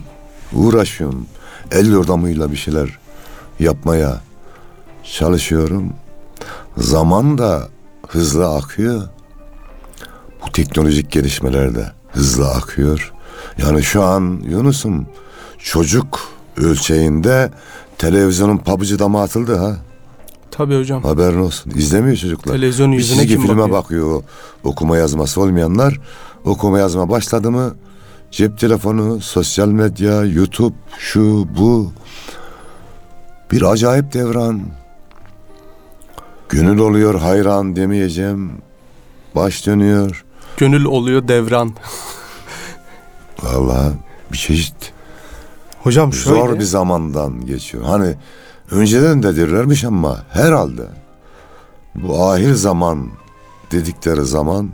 Uğraşıyorum. 0.53 1.25
El 1.71 1.91
yordamıyla 1.91 2.51
bir 2.51 2.57
şeyler 2.57 2.99
yapmaya 3.59 4.21
çalışıyorum. 5.03 5.93
Zaman 6.77 7.37
da 7.37 7.67
hızlı 8.07 8.55
akıyor. 8.55 9.07
Bu 10.45 10.51
teknolojik 10.51 11.11
gelişmeler 11.11 11.75
de 11.75 11.91
hızlı 12.07 12.49
akıyor. 12.49 13.13
Yani 13.57 13.83
şu 13.83 14.03
an 14.03 14.41
Yunus'um 14.49 15.07
çocuk 15.59 16.19
ölçeğinde 16.57 17.51
televizyonun 17.97 18.57
pabucu 18.57 18.99
dama 18.99 19.23
atıldı 19.23 19.55
ha. 19.55 19.77
Tabii 20.51 20.77
hocam. 20.77 21.03
Haberin 21.03 21.39
olsun. 21.39 21.71
İzlemiyor 21.75 22.17
çocuklar. 22.17 22.53
Televizyon 22.53 22.91
yüzüne 22.91 23.27
kim 23.27 23.41
filme 23.41 23.57
bakıyor? 23.57 23.71
bakıyor. 23.71 24.23
okuma 24.63 24.97
yazması 24.97 25.41
olmayanlar. 25.41 25.99
Okuma 26.45 26.79
yazma 26.79 27.09
başladı 27.09 27.51
mı 27.51 27.75
cep 28.31 28.59
telefonu, 28.59 29.21
sosyal 29.21 29.67
medya, 29.67 30.25
YouTube, 30.25 30.75
şu 30.99 31.47
bu. 31.57 31.91
Bir 33.51 33.61
acayip 33.61 34.13
devran. 34.13 34.61
Gönül 36.49 36.77
oluyor 36.77 37.19
hayran 37.19 37.75
demeyeceğim. 37.75 38.51
Baş 39.35 39.65
dönüyor. 39.67 40.25
Gönül 40.57 40.85
oluyor 40.85 41.27
devran. 41.27 41.71
Vallahi 43.43 43.93
bir 44.31 44.37
çeşit 44.37 44.93
Hocam 45.83 46.13
şöyle. 46.13 46.39
zor 46.39 46.55
bir 46.59 46.63
zamandan 46.63 47.45
geçiyor. 47.45 47.83
Hani 47.83 48.15
önceden 48.71 49.23
de 49.23 49.35
derlermiş 49.35 49.83
ama 49.83 50.23
herhalde 50.29 50.83
bu 51.95 52.23
ahir 52.25 52.53
zaman 52.53 53.07
dedikleri 53.71 54.21
zaman 54.25 54.69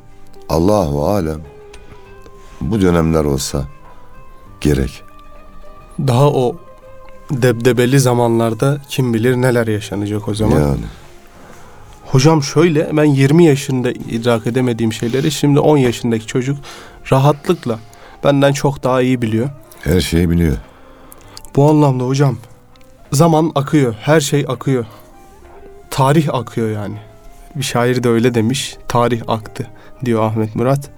Allahu 0.49 1.07
alem 1.07 1.41
bu 2.61 2.81
dönemler 2.81 3.23
olsa 3.23 3.65
gerek. 4.61 5.03
Daha 5.99 6.27
o 6.29 6.55
debdebeli 7.31 7.99
zamanlarda 7.99 8.81
kim 8.89 9.13
bilir 9.13 9.35
neler 9.35 9.67
yaşanacak 9.67 10.27
o 10.27 10.33
zaman. 10.33 10.59
Yani 10.61 10.77
Hocam 12.11 12.43
şöyle 12.43 12.97
ben 12.97 13.03
20 13.03 13.45
yaşında 13.45 13.91
idrak 13.91 14.47
edemediğim 14.47 14.93
şeyleri 14.93 15.31
şimdi 15.31 15.59
10 15.59 15.77
yaşındaki 15.77 16.27
çocuk 16.27 16.57
rahatlıkla 17.11 17.79
benden 18.23 18.53
çok 18.53 18.83
daha 18.83 19.01
iyi 19.01 19.21
biliyor. 19.21 19.49
her 19.83 20.01
şeyi 20.01 20.29
biliyor. 20.29 20.57
Bu 21.55 21.69
anlamda 21.69 22.03
hocam 22.03 22.37
zaman 23.11 23.51
akıyor, 23.55 23.95
her 24.01 24.19
şey 24.19 24.45
akıyor. 24.47 24.85
Tarih 25.89 26.33
akıyor 26.33 26.71
yani. 26.71 26.97
Bir 27.55 27.63
şair 27.63 28.03
de 28.03 28.09
öyle 28.09 28.33
demiş. 28.33 28.77
Tarih 28.87 29.21
aktı 29.27 29.67
diyor 30.05 30.23
Ahmet 30.23 30.55
Murat. 30.55 30.89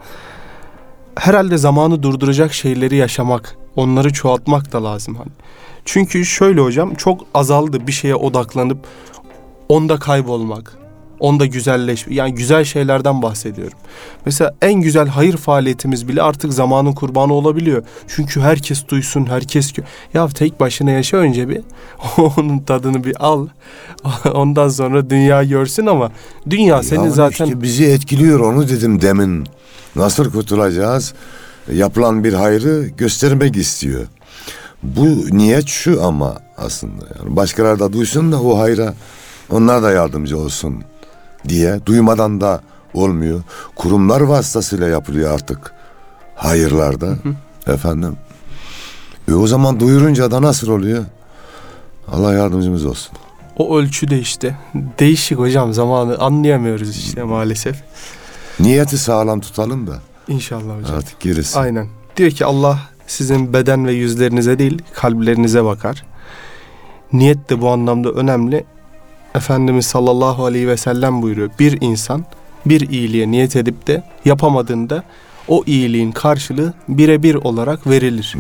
Herhalde 1.16 1.58
zamanı 1.58 2.04
durduracak 2.04 2.54
şeyleri 2.54 2.96
yaşamak, 2.96 3.58
onları 3.76 4.14
çoğaltmak 4.14 4.74
da 4.74 4.84
lazım 4.84 5.16
hani. 5.16 5.32
Çünkü 5.86 6.26
şöyle 6.26 6.62
hocam 6.62 6.96
çok 6.96 7.22
azaldı 7.34 7.88
bir 7.88 7.92
şeye 7.92 8.16
odaklanıp 8.16 8.78
onda 9.70 10.00
kaybolmak, 10.00 10.78
onda 11.20 11.46
güzelleş 11.46 12.06
yani 12.10 12.36
güzel 12.36 12.64
şeylerden 12.64 13.22
bahsediyorum. 13.22 13.78
Mesela 14.26 14.54
en 14.62 14.74
güzel 14.74 15.08
hayır 15.08 15.38
faaliyetimiz 15.38 16.08
bile 16.08 16.22
artık 16.22 16.54
zamanın 16.54 16.94
kurbanı 16.94 17.34
olabiliyor. 17.34 17.84
Çünkü 18.08 18.42
herkes 18.42 18.88
duysun, 18.88 19.26
herkes 19.26 19.72
gö- 19.72 19.84
ya 20.14 20.28
tek 20.28 20.60
başına 20.60 20.92
yaşa 20.92 21.18
önce 21.18 21.50
bir 21.50 21.62
onun 22.38 22.60
tadını 22.60 23.04
bir 23.04 23.26
al. 23.26 23.48
Ondan 24.34 24.70
sonra 24.70 25.10
dünya 25.10 25.44
görsün 25.44 25.86
ama 25.86 26.12
dünya 26.50 26.84
seni 26.84 27.00
Yani 27.00 27.12
zaten 27.12 27.46
işte 27.46 27.62
bizi 27.62 27.86
etkiliyor 27.86 28.40
onu 28.40 28.70
dedim 28.70 29.02
demin. 29.02 29.48
Nasıl 29.96 30.32
kurtulacağız? 30.32 31.14
Yapılan 31.74 32.24
bir 32.24 32.34
hayrı 32.34 32.88
göstermek 32.98 33.58
istiyor. 33.58 34.08
Bu 34.84 35.38
niyet 35.38 35.68
şu 35.68 36.04
ama 36.04 36.38
aslında 36.58 37.06
yani 37.20 37.36
başkaları 37.36 37.80
da 37.80 37.94
duysun 37.94 38.32
da 38.32 38.42
o 38.42 38.60
hayra 38.60 38.94
onlar 39.50 39.84
da 39.84 39.92
yardımcı 39.92 40.38
olsun 40.38 40.84
diye 41.48 41.80
duymadan 41.86 42.42
da 42.42 42.62
olmuyor. 42.94 43.42
Kurumlar 43.76 44.22
vasıtasıyla 44.22 44.88
yapılıyor 44.88 45.34
artık 45.34 45.72
hayırlarda 46.36 47.16
efendim. 47.68 48.18
E 49.30 49.34
o 49.34 49.48
zaman 49.48 49.80
duyurunca 49.80 50.32
da 50.32 50.42
nasıl 50.42 50.68
oluyor? 50.70 51.06
Allah 52.12 52.34
yardımcımız 52.34 52.86
olsun. 52.86 53.12
o 53.58 53.78
ölçüde 53.78 54.20
işte 54.20 54.58
değişik 55.00 55.38
hocam 55.40 55.74
zamanı 55.74 56.18
anlayamıyoruz 56.18 56.98
işte 56.98 57.24
maalesef. 57.24 57.84
Niyeti 58.60 58.98
sağlam 58.98 59.40
tutalım 59.42 59.88
da 59.88 60.00
İnşallah 60.28 60.78
hocam. 60.82 60.98
artık 60.98 61.20
gerisi. 61.20 61.60
Aynen. 61.60 61.88
Diyor 62.18 62.32
ki 62.32 62.46
Allah 62.46 62.80
sizin 63.08 63.54
beden 63.54 63.86
ve 63.88 63.92
yüzlerinize 63.94 64.60
değil 64.60 64.82
kalplerinize 64.94 65.64
bakar. 65.64 66.06
Niyet 67.14 67.50
de 67.50 67.62
bu 67.62 67.70
anlamda 67.70 68.10
önemli. 68.12 68.66
Efendimiz 69.36 69.86
sallallahu 69.86 70.46
aleyhi 70.46 70.68
ve 70.68 70.78
sellem 70.78 71.22
buyuruyor. 71.22 71.50
Bir 71.60 71.82
insan 71.82 72.26
bir 72.66 72.90
iyiliğe 72.90 73.32
niyet 73.32 73.56
edip 73.56 73.88
de 73.88 74.04
yapamadığında 74.26 75.04
o 75.48 75.64
iyiliğin 75.66 76.12
karşılığı 76.12 76.74
birebir 76.88 77.36
olarak 77.36 77.88
verilir. 77.88 78.36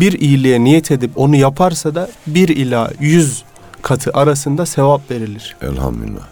Bir 0.00 0.20
iyiliğe 0.20 0.64
niyet 0.64 0.90
edip 0.90 1.10
onu 1.16 1.36
yaparsa 1.36 1.94
da 1.94 2.10
bir 2.26 2.48
ila 2.48 2.90
yüz 3.00 3.44
katı 3.82 4.10
arasında 4.14 4.66
sevap 4.66 5.10
verilir. 5.10 5.56
Elhamdülillah. 5.62 6.26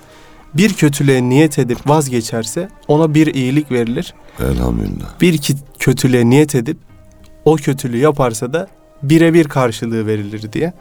Bir 0.55 0.73
kötülüğe 0.73 1.23
niyet 1.23 1.59
edip 1.59 1.79
vazgeçerse 1.89 2.69
ona 2.89 3.15
bir 3.15 3.35
iyilik 3.35 3.73
verilir. 3.73 4.15
Elhamdülillah. 4.41 5.21
bir 5.21 5.41
kötülüğe 5.79 6.31
niyet 6.31 6.55
edip 6.55 6.77
o 7.45 7.57
kötülüğü 7.57 7.99
yaparsa 7.99 8.53
da 8.53 8.67
birebir 9.03 9.45
karşılığı 9.45 10.07
verilir 10.07 10.53
diye. 10.53 10.73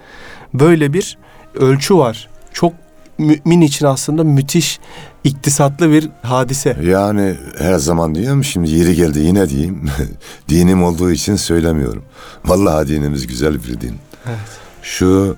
Böyle 0.54 0.94
bir 0.94 1.18
ölçü 1.56 1.98
var. 1.98 2.30
Çok 2.54 2.74
mümin 3.18 3.62
için 3.62 3.86
aslında 3.86 4.24
müthiş 4.24 4.80
iktisatlı 5.24 5.92
bir 5.92 6.10
hadise. 6.22 6.78
Yani 6.84 7.36
her 7.58 7.78
zaman 7.78 8.16
diyorum 8.16 8.44
şimdi 8.44 8.72
yeri 8.72 8.96
geldi 8.96 9.20
yine 9.20 9.50
diyeyim. 9.50 9.90
Dinim 10.50 10.84
olduğu 10.84 11.12
için 11.12 11.36
söylemiyorum. 11.36 12.04
Vallahi 12.46 12.88
dinimiz 12.88 13.28
güzel 13.28 13.54
bir 13.54 13.82
din. 13.82 13.96
Evet. 14.26 14.40
Şu 14.82 15.36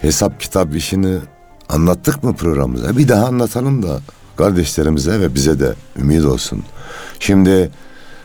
hesap 0.00 0.40
kitap 0.40 0.76
işini 0.76 1.18
anlattık 1.68 2.24
mı 2.24 2.36
programımıza? 2.36 2.96
Bir 2.96 3.08
daha 3.08 3.26
anlatalım 3.26 3.82
da 3.82 4.00
kardeşlerimize 4.36 5.20
ve 5.20 5.34
bize 5.34 5.60
de 5.60 5.74
ümit 5.98 6.24
olsun. 6.24 6.64
Şimdi 7.20 7.70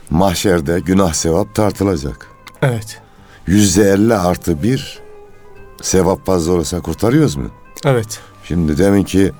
mahşerde 0.10 0.80
günah 0.80 1.14
sevap 1.14 1.56
tartılacak. 1.56 2.28
Evet. 2.62 3.02
Yüzde 3.48 3.90
elli 3.90 4.14
artı 4.14 4.64
bir 4.64 5.00
sevap 5.82 6.26
fazla 6.26 6.52
olursa 6.52 6.82
kurtarıyoruz 6.82 7.36
mu? 7.36 7.50
Evet. 7.86 8.20
Şimdi 8.48 8.78
demin 8.78 9.04
ki 9.04 9.32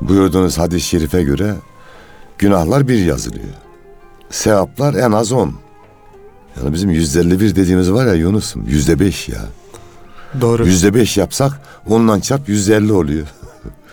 buyurduğunuz 0.00 0.58
hadis-i 0.58 0.86
şerife 0.86 1.22
göre 1.22 1.54
günahlar 2.38 2.88
bir 2.88 3.04
yazılıyor. 3.04 3.54
Sevaplar 4.30 4.94
en 4.94 5.12
az 5.12 5.32
on. 5.32 5.54
Yani 6.56 6.72
bizim 6.72 6.90
yüzde 6.90 7.20
elli 7.20 7.40
bir 7.40 7.56
dediğimiz 7.56 7.92
var 7.92 8.06
ya 8.06 8.14
Yunus'um 8.14 8.64
yüzde 8.68 9.00
beş 9.00 9.28
ya. 9.28 9.44
Doğru. 10.40 10.66
Yüzde 10.66 10.94
beş 10.94 11.16
yapsak 11.16 11.60
ondan 11.88 12.20
çarp 12.20 12.48
yüzde 12.48 12.76
elli 12.76 12.92
oluyor. 12.92 13.26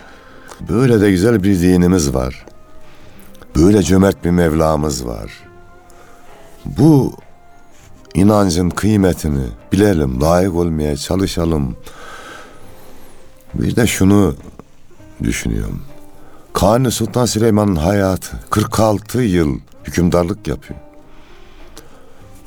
Böyle 0.70 1.02
de 1.02 1.12
güzel 1.12 1.44
bir 1.44 1.62
dinimiz 1.62 2.14
var. 2.14 2.46
Böyle 3.56 3.84
cömert 3.84 4.26
bir 4.26 4.30
Mevlamız 4.30 5.06
var. 5.06 5.32
Bu 6.66 7.14
inancın 8.14 8.70
kıymetini 8.70 9.46
bilelim, 9.72 10.22
layık 10.22 10.56
olmaya 10.56 10.98
çalışalım. 10.98 11.76
Bir 13.54 13.76
de 13.76 13.88
şunu 13.88 14.36
düşünüyorum. 15.24 15.82
Kanuni 16.54 16.92
Sultan 16.92 17.26
Süleyman'ın 17.26 17.76
hayatı 17.76 18.40
46 18.50 19.22
yıl 19.22 19.60
hükümdarlık 19.84 20.48
yapıyor. 20.48 20.80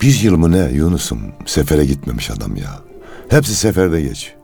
Bir 0.02 0.20
yıl 0.20 0.36
mı 0.36 0.52
ne 0.52 0.72
Yunus'um 0.72 1.20
sefere 1.46 1.84
gitmemiş 1.84 2.30
adam 2.30 2.56
ya. 2.56 2.80
Hepsi 3.28 3.54
seferde 3.54 4.02
geçiyor. 4.02 4.36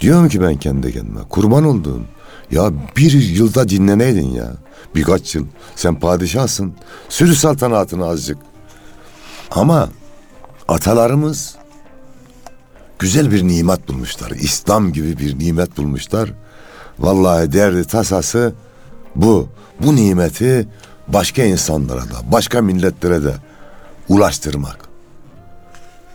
Diyorum 0.00 0.28
ki 0.28 0.40
ben 0.40 0.56
kendi 0.56 0.92
kendime 0.92 1.20
kurban 1.28 1.64
olduğum 1.64 2.02
ya 2.50 2.72
bir 2.96 3.12
yılda 3.12 3.68
dinleneydin 3.68 4.30
ya. 4.30 4.52
Birkaç 4.94 5.34
yıl 5.34 5.46
sen 5.76 6.00
padişahsın. 6.00 6.74
Sürü 7.08 7.34
saltanatını 7.34 8.06
azıcık. 8.06 8.38
Ama 9.50 9.88
atalarımız 10.68 11.56
güzel 13.04 13.30
bir 13.30 13.48
nimet 13.48 13.88
bulmuşlar. 13.88 14.30
İslam 14.30 14.92
gibi 14.92 15.18
bir 15.18 15.38
nimet 15.38 15.76
bulmuşlar. 15.76 16.32
Vallahi 16.98 17.52
derdi 17.52 17.84
tasası 17.84 18.52
bu. 19.14 19.48
Bu 19.80 19.96
nimeti 19.96 20.68
başka 21.08 21.42
insanlara 21.42 22.00
da, 22.00 22.32
başka 22.32 22.62
milletlere 22.62 23.24
de 23.24 23.34
ulaştırmak. 24.08 24.88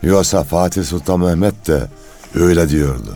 Yoksa 0.04 0.43
Fatih 0.43 0.84
Sultan 0.84 1.19
Mehmet 1.19 1.67
de 1.67 1.88
öyle 2.36 2.69
diyordu. 2.69 3.15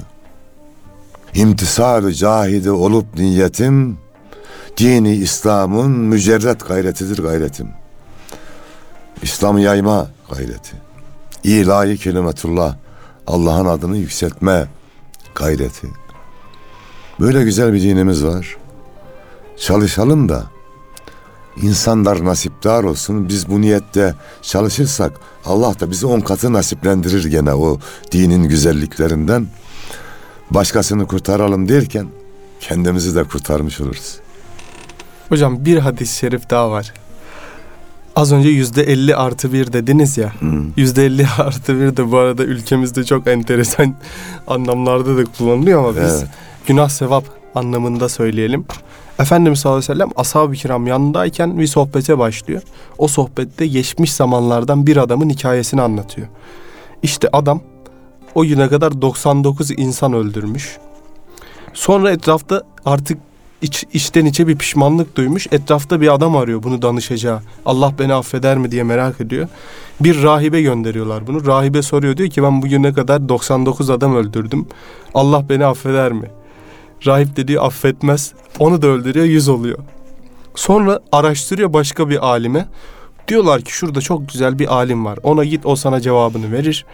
İmtisal-ı 1.34 2.14
cahidi 2.14 2.72
olup 2.72 3.18
niyetim, 3.18 3.98
dini 4.78 5.16
İslam'ın 5.16 5.92
mücerret 5.92 6.68
gayretidir 6.68 7.24
gayretim. 7.24 7.70
İslam 9.22 9.58
yayma 9.58 10.08
gayreti. 10.30 10.76
İlahi 11.44 11.98
kelimetullah, 11.98 12.76
Allah'ın 13.28 13.66
adını 13.66 13.98
yükseltme 13.98 14.68
gayreti. 15.36 15.88
Böyle 17.20 17.44
güzel 17.44 17.74
bir 17.74 17.82
dinimiz 17.82 18.26
var. 18.26 18.58
Çalışalım 19.58 20.30
da 20.30 20.44
insanlar 21.62 22.26
nasipdar 22.26 22.84
olsun. 22.84 23.30
Biz 23.30 23.50
bu 23.50 23.62
niyette 23.62 24.16
çalışırsak 24.42 25.12
Allah 25.46 25.80
da 25.80 25.92
bizi 25.92 26.06
on 26.06 26.20
katı 26.20 26.54
nasiplendirir 26.54 27.26
gene 27.26 27.54
o 27.54 27.80
dinin 28.12 28.44
güzelliklerinden. 28.44 29.48
Başkasını 30.52 31.08
kurtaralım 31.08 31.70
derken 31.70 32.08
kendimizi 32.60 33.16
de 33.16 33.24
kurtarmış 33.24 33.82
oluruz. 33.82 34.16
Hocam 35.30 35.66
bir 35.66 35.78
hadis-i 35.78 36.18
şerif 36.18 36.50
daha 36.50 36.72
var. 36.72 36.94
Az 38.16 38.32
önce 38.34 38.50
yüzde 38.50 38.84
elli 38.84 39.16
artı 39.16 39.54
bir 39.54 39.74
dediniz 39.74 40.18
ya. 40.18 40.34
Yüzde 40.78 41.06
elli 41.06 41.28
artı 41.38 41.80
bir 41.80 41.98
de 41.98 42.12
bu 42.12 42.18
arada 42.18 42.44
ülkemizde 42.44 43.04
çok 43.04 43.28
enteresan 43.28 43.96
anlamlarda 44.48 45.18
da 45.18 45.24
kullanılıyor 45.38 45.80
ama 45.80 45.96
biz 45.96 46.14
Evet. 46.22 46.28
günah 46.68 46.90
sevap 46.90 47.24
anlamında 47.56 48.10
söyleyelim. 48.10 48.66
Efendimiz 49.20 49.60
sallallahu 49.60 49.78
aleyhi 49.78 49.92
ve 49.92 49.96
sellem 49.96 50.10
ashab-ı 50.16 50.54
kiram 50.54 50.88
yanındayken 50.88 51.60
bir 51.60 51.68
sohbete 51.68 52.18
başlıyor. 52.18 52.62
O 52.98 53.08
sohbette 53.08 53.68
geçmiş 53.68 54.14
zamanlardan 54.14 54.88
bir 54.88 54.98
adamın 54.98 55.30
hikayesini 55.30 55.82
anlatıyor. 55.82 56.28
İşte 57.04 57.30
adam 57.34 57.62
o 58.36 58.44
güne 58.46 58.68
kadar 58.68 59.02
99 59.02 59.72
insan 59.72 60.14
öldürmüş. 60.14 60.78
Sonra 61.74 62.12
etrafta 62.12 62.62
artık 62.86 63.18
iç, 63.64 63.86
içten 63.94 64.26
içe 64.26 64.48
bir 64.48 64.58
pişmanlık 64.58 65.16
duymuş. 65.16 65.48
Etrafta 65.52 66.02
bir 66.02 66.14
adam 66.14 66.36
arıyor 66.36 66.64
bunu 66.64 66.82
danışacağı. 66.82 67.42
Allah 67.66 67.94
beni 68.00 68.14
affeder 68.14 68.58
mi 68.58 68.72
diye 68.72 68.84
merak 68.84 69.22
ediyor. 69.22 69.48
Bir 70.00 70.24
rahibe 70.24 70.62
gönderiyorlar 70.62 71.28
bunu. 71.28 71.46
Rahibe 71.46 71.82
soruyor 71.82 72.18
diyor 72.18 72.30
ki 72.30 72.44
ben 72.44 72.62
bugüne 72.62 72.94
kadar 72.94 73.30
99 73.30 73.90
adam 73.90 74.16
öldürdüm. 74.16 74.68
Allah 75.14 75.50
beni 75.50 75.66
affeder 75.66 76.12
mi? 76.12 76.32
Rahip 77.06 77.36
de 77.36 77.48
diyor 77.48 77.66
affetmez. 77.66 78.34
Onu 78.60 78.82
da 78.82 78.88
öldürüyor 78.88 79.26
100 79.26 79.50
oluyor. 79.50 79.78
Sonra 80.56 81.00
araştırıyor 81.12 81.74
başka 81.74 82.10
bir 82.10 82.26
alime. 82.26 82.68
Diyorlar 83.28 83.62
ki 83.62 83.72
şurada 83.72 84.02
çok 84.02 84.30
güzel 84.30 84.60
bir 84.60 84.74
alim 84.76 85.06
var. 85.06 85.20
Ona 85.24 85.44
git 85.44 85.66
o 85.66 85.76
sana 85.76 86.02
cevabını 86.02 86.52
verir. 86.52 86.86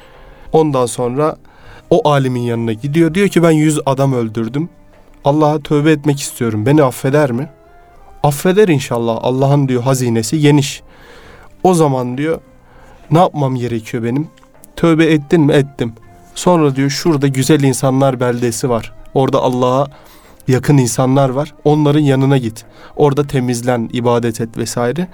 Ondan 0.52 0.86
sonra 0.86 1.38
o 1.90 2.10
alimin 2.10 2.42
yanına 2.42 2.74
gidiyor. 2.74 3.14
Diyor 3.14 3.28
ki 3.28 3.44
ben 3.44 3.52
100 3.52 3.80
adam 3.86 4.14
öldürdüm. 4.14 4.70
Allah'a 5.26 5.60
tövbe 5.60 5.92
etmek 5.92 6.20
istiyorum. 6.20 6.66
Beni 6.66 6.84
affeder 6.84 7.32
mi? 7.32 7.50
Affeder 8.24 8.68
inşallah. 8.68 9.20
Allah'ın 9.22 9.68
diyor 9.68 9.84
hazinesi 9.84 10.40
geniş. 10.40 10.82
O 11.64 11.74
zaman 11.74 12.18
diyor 12.18 12.42
ne 13.12 13.20
yapmam 13.20 13.56
gerekiyor 13.56 14.04
benim? 14.04 14.28
Tövbe 14.76 15.06
ettin 15.06 15.42
mi? 15.42 15.54
Ettim. 15.54 15.94
Sonra 16.36 16.76
diyor 16.76 16.90
şurada 16.90 17.28
güzel 17.28 17.64
insanlar 17.64 18.20
beldesi 18.20 18.70
var. 18.70 18.94
Orada 19.14 19.42
Allah'a 19.42 19.88
yakın 20.48 20.78
insanlar 20.78 21.30
var. 21.30 21.54
Onların 21.64 22.00
yanına 22.00 22.38
git. 22.38 22.66
Orada 22.96 23.28
temizlen, 23.28 23.90
ibadet 23.94 24.42
et 24.42 24.58
vesaire. 24.58 25.08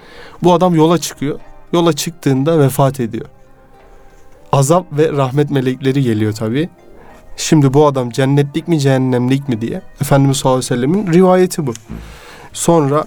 Bu 0.43 0.53
adam 0.53 0.75
yola 0.75 0.97
çıkıyor. 0.97 1.39
Yola 1.73 1.93
çıktığında 1.93 2.59
vefat 2.59 2.99
ediyor. 2.99 3.25
Azap 4.51 4.85
ve 4.91 5.11
rahmet 5.11 5.51
melekleri 5.51 6.03
geliyor 6.03 6.33
tabii. 6.33 6.69
Şimdi 7.37 7.73
bu 7.73 7.87
adam 7.87 8.09
cennetlik 8.09 8.67
mi 8.67 8.79
cehennemlik 8.79 9.49
mi 9.49 9.61
diye 9.61 9.81
Efendimiz 10.01 10.37
sallallahu 10.37 10.57
aleyhi 10.57 10.71
ve 10.71 10.75
sellemin 10.75 11.13
rivayeti 11.13 11.67
bu. 11.67 11.73
Sonra 12.53 13.05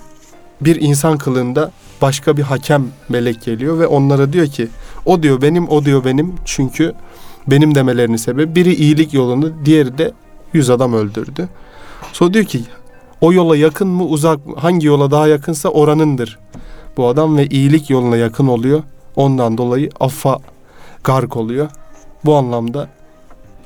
bir 0.61 0.81
insan 0.81 1.19
kılığında 1.19 1.73
başka 2.03 2.37
bir 2.37 2.43
hakem 2.43 2.87
melek 3.09 3.43
geliyor 3.43 3.79
ve 3.79 3.87
onlara 3.87 4.33
diyor 4.33 4.47
ki 4.47 4.69
o 5.07 5.23
diyor 5.23 5.43
benim 5.43 5.69
o 5.69 5.85
diyor 5.85 6.05
benim 6.05 6.35
çünkü 6.45 6.95
benim 7.47 7.75
demelerinin 7.75 8.17
sebebi 8.17 8.55
biri 8.55 8.75
iyilik 8.75 9.15
yolunu 9.15 9.53
diğeri 9.65 9.99
de 9.99 10.13
yüz 10.53 10.71
adam 10.71 10.93
öldürdü. 10.95 11.49
Sonra 12.13 12.35
diyor 12.35 12.45
ki 12.45 12.63
o 13.21 13.33
yola 13.33 13.57
yakın 13.57 13.89
mı 13.89 14.05
uzak 14.05 14.47
mı 14.47 14.55
hangi 14.57 14.87
yola 14.87 15.11
daha 15.11 15.29
yakınsa 15.29 15.69
oranındır 15.69 16.39
bu 16.97 17.07
adam 17.07 17.37
ve 17.37 17.47
iyilik 17.47 17.91
yoluna 17.91 18.17
yakın 18.17 18.47
oluyor. 18.47 18.83
Ondan 19.17 19.59
dolayı 19.59 19.91
affa 20.01 20.39
gark 21.05 21.37
oluyor. 21.37 21.69
Bu 22.25 22.35
anlamda 22.37 22.89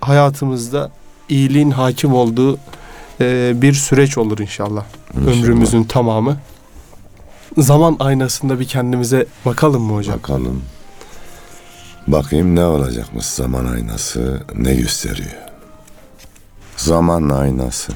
hayatımızda 0.03 0.91
iyiliğin 1.29 1.71
hakim 1.71 2.15
olduğu 2.15 2.59
e, 3.21 3.53
bir 3.63 3.73
süreç 3.73 4.19
olur 4.19 4.39
inşallah. 4.39 4.85
İnşallah. 5.15 5.37
Ömrümüzün 5.37 5.85
tamamı. 5.85 6.37
Zaman 7.59 7.97
aynasında 8.01 8.61
bir 8.61 8.69
kendimize 8.69 9.27
bakalım 9.47 9.83
mı 9.83 9.95
hocam? 9.95 10.19
Bakalım. 10.19 10.63
Bakayım 12.07 12.57
ne 12.57 12.65
olacakmış 12.65 13.27
zaman 13.27 13.65
aynası 13.65 14.43
ne 14.57 14.75
gösteriyor. 14.75 15.33
Zaman 16.77 17.29
aynası. 17.29 17.93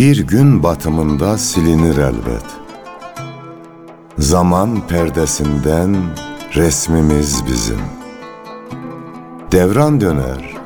Bir 0.00 0.18
gün 0.26 0.62
batımında 0.62 1.38
silinir 1.38 1.96
elbet. 1.96 2.44
Zaman 4.18 4.86
perdesinden 4.88 5.96
resmimiz 6.54 7.46
bizim. 7.46 7.80
Devran 9.52 10.00
döner, 10.00 10.56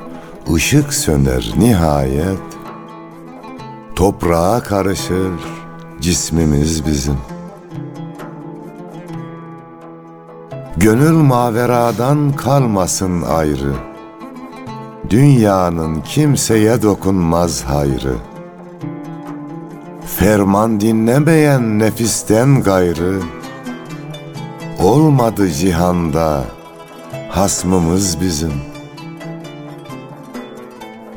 ışık 0.54 0.94
söner 0.94 1.54
nihayet. 1.58 2.38
Toprağa 3.96 4.60
karışır 4.60 5.32
cismimiz 6.00 6.86
bizim. 6.86 7.18
Gönül 10.76 11.16
maveradan 11.16 12.32
kalmasın 12.32 13.22
ayrı. 13.22 13.74
Dünyanın 15.10 16.00
kimseye 16.00 16.82
dokunmaz 16.82 17.64
hayrı. 17.64 18.33
Ferman 20.24 20.80
dinlemeyen 20.80 21.78
nefisten 21.78 22.62
gayrı. 22.62 23.20
Olmadı 24.82 25.50
cihanda 25.50 26.44
hasmımız 27.28 28.20
bizim. 28.20 28.52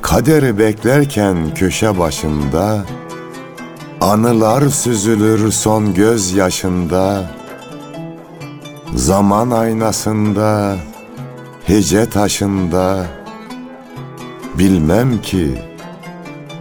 Kaderi 0.02 0.58
beklerken 0.58 1.54
köşe 1.54 2.00
başında 2.00 2.86
Anılar 4.02 4.70
süzülür 4.70 5.52
son 5.52 5.93
göz 5.93 6.34
yaşında 6.34 7.32
Zaman 8.96 9.52
aynasında 9.52 10.76
Hece 11.63 12.10
taşında 12.10 13.06
Bilmem 14.58 15.22
ki 15.22 15.62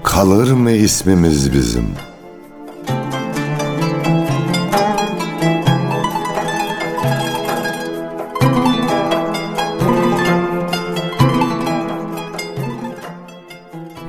Kalır 0.03 0.53
mı 0.53 0.71
ismimiz 0.71 1.53
bizim? 1.53 2.06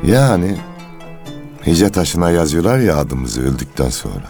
Yani 0.08 0.58
Hece 1.68 1.90
taşına 1.90 2.32
yazıyorlar 2.32 2.78
ya 2.78 2.98
adımızı 2.98 3.42
öldükten 3.42 3.90
sonra. 3.90 4.28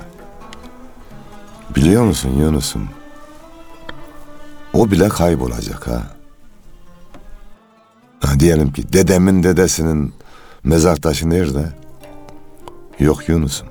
Biliyor 1.76 2.04
musun 2.04 2.30
Yunus'um? 2.40 2.90
O 4.74 4.92
bile 4.92 5.10
kaybolacak 5.10 5.88
ha. 5.88 6.04
ha. 8.22 8.40
Diyelim 8.40 8.72
ki 8.72 8.94
dedemin 8.94 9.44
dedesinin 9.44 10.14
mezar 10.64 10.96
taşı 10.96 11.30
nerede? 11.30 11.70
Yok 13.00 13.30
Yunus'um. 13.30 13.68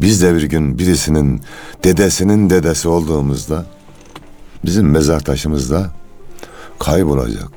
Biz 0.00 0.22
de 0.22 0.34
bir 0.34 0.42
gün 0.42 0.78
birisinin 0.78 1.40
dedesinin 1.84 2.50
dedesi 2.50 2.88
olduğumuzda 2.88 3.66
bizim 4.64 4.90
mezar 4.90 5.20
taşımız 5.20 5.70
da 5.70 5.90
kaybolacak. 6.78 7.48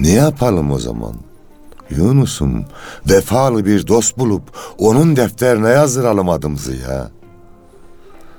Ne 0.00 0.12
yapalım 0.12 0.72
o 0.72 0.78
zaman? 0.78 1.27
Yunus'um 1.90 2.64
vefalı 3.10 3.66
bir 3.66 3.86
dost 3.86 4.18
bulup 4.18 4.42
onun 4.78 5.16
defterine 5.16 5.68
yazdıralım 5.68 6.28
adımızı 6.28 6.76
ya. 6.76 7.10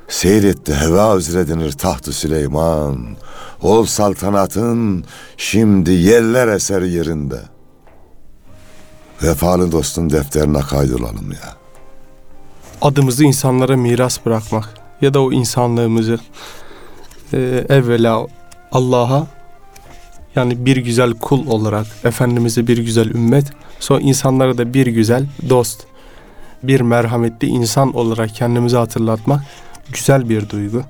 Seyretti 0.07 0.73
heva 0.75 1.17
üzredinir 1.17 1.71
tahtı 1.71 2.13
Süleyman. 2.13 3.15
Ol 3.61 3.85
saltanatın 3.85 5.05
şimdi 5.37 5.91
yerler 5.91 6.47
eser 6.47 6.81
yerinde. 6.81 7.41
Vefalı 9.23 9.71
dostun 9.71 10.09
defterine 10.09 10.59
kaydolalım 10.59 11.31
ya. 11.31 11.55
Adımızı 12.81 13.23
insanlara 13.23 13.77
miras 13.77 14.25
bırakmak 14.25 14.69
ya 15.01 15.13
da 15.13 15.21
o 15.21 15.31
insanlığımızı 15.31 16.19
e, 17.33 17.65
evvela 17.69 18.27
Allah'a 18.71 19.27
yani 20.39 20.65
bir 20.65 20.77
güzel 20.77 21.13
kul 21.13 21.47
olarak 21.47 21.85
Efendimiz'e 22.03 22.67
bir 22.67 22.77
güzel 22.77 23.09
ümmet 23.09 23.45
sonra 23.79 23.99
insanlara 23.99 24.57
da 24.57 24.73
bir 24.73 24.87
güzel 24.87 25.25
dost 25.49 25.83
bir 26.63 26.81
merhametli 26.81 27.47
insan 27.47 27.95
olarak 27.95 28.35
kendimizi 28.35 28.77
hatırlatmak 28.77 29.41
güzel 29.93 30.29
bir 30.29 30.49
duygu. 30.49 30.83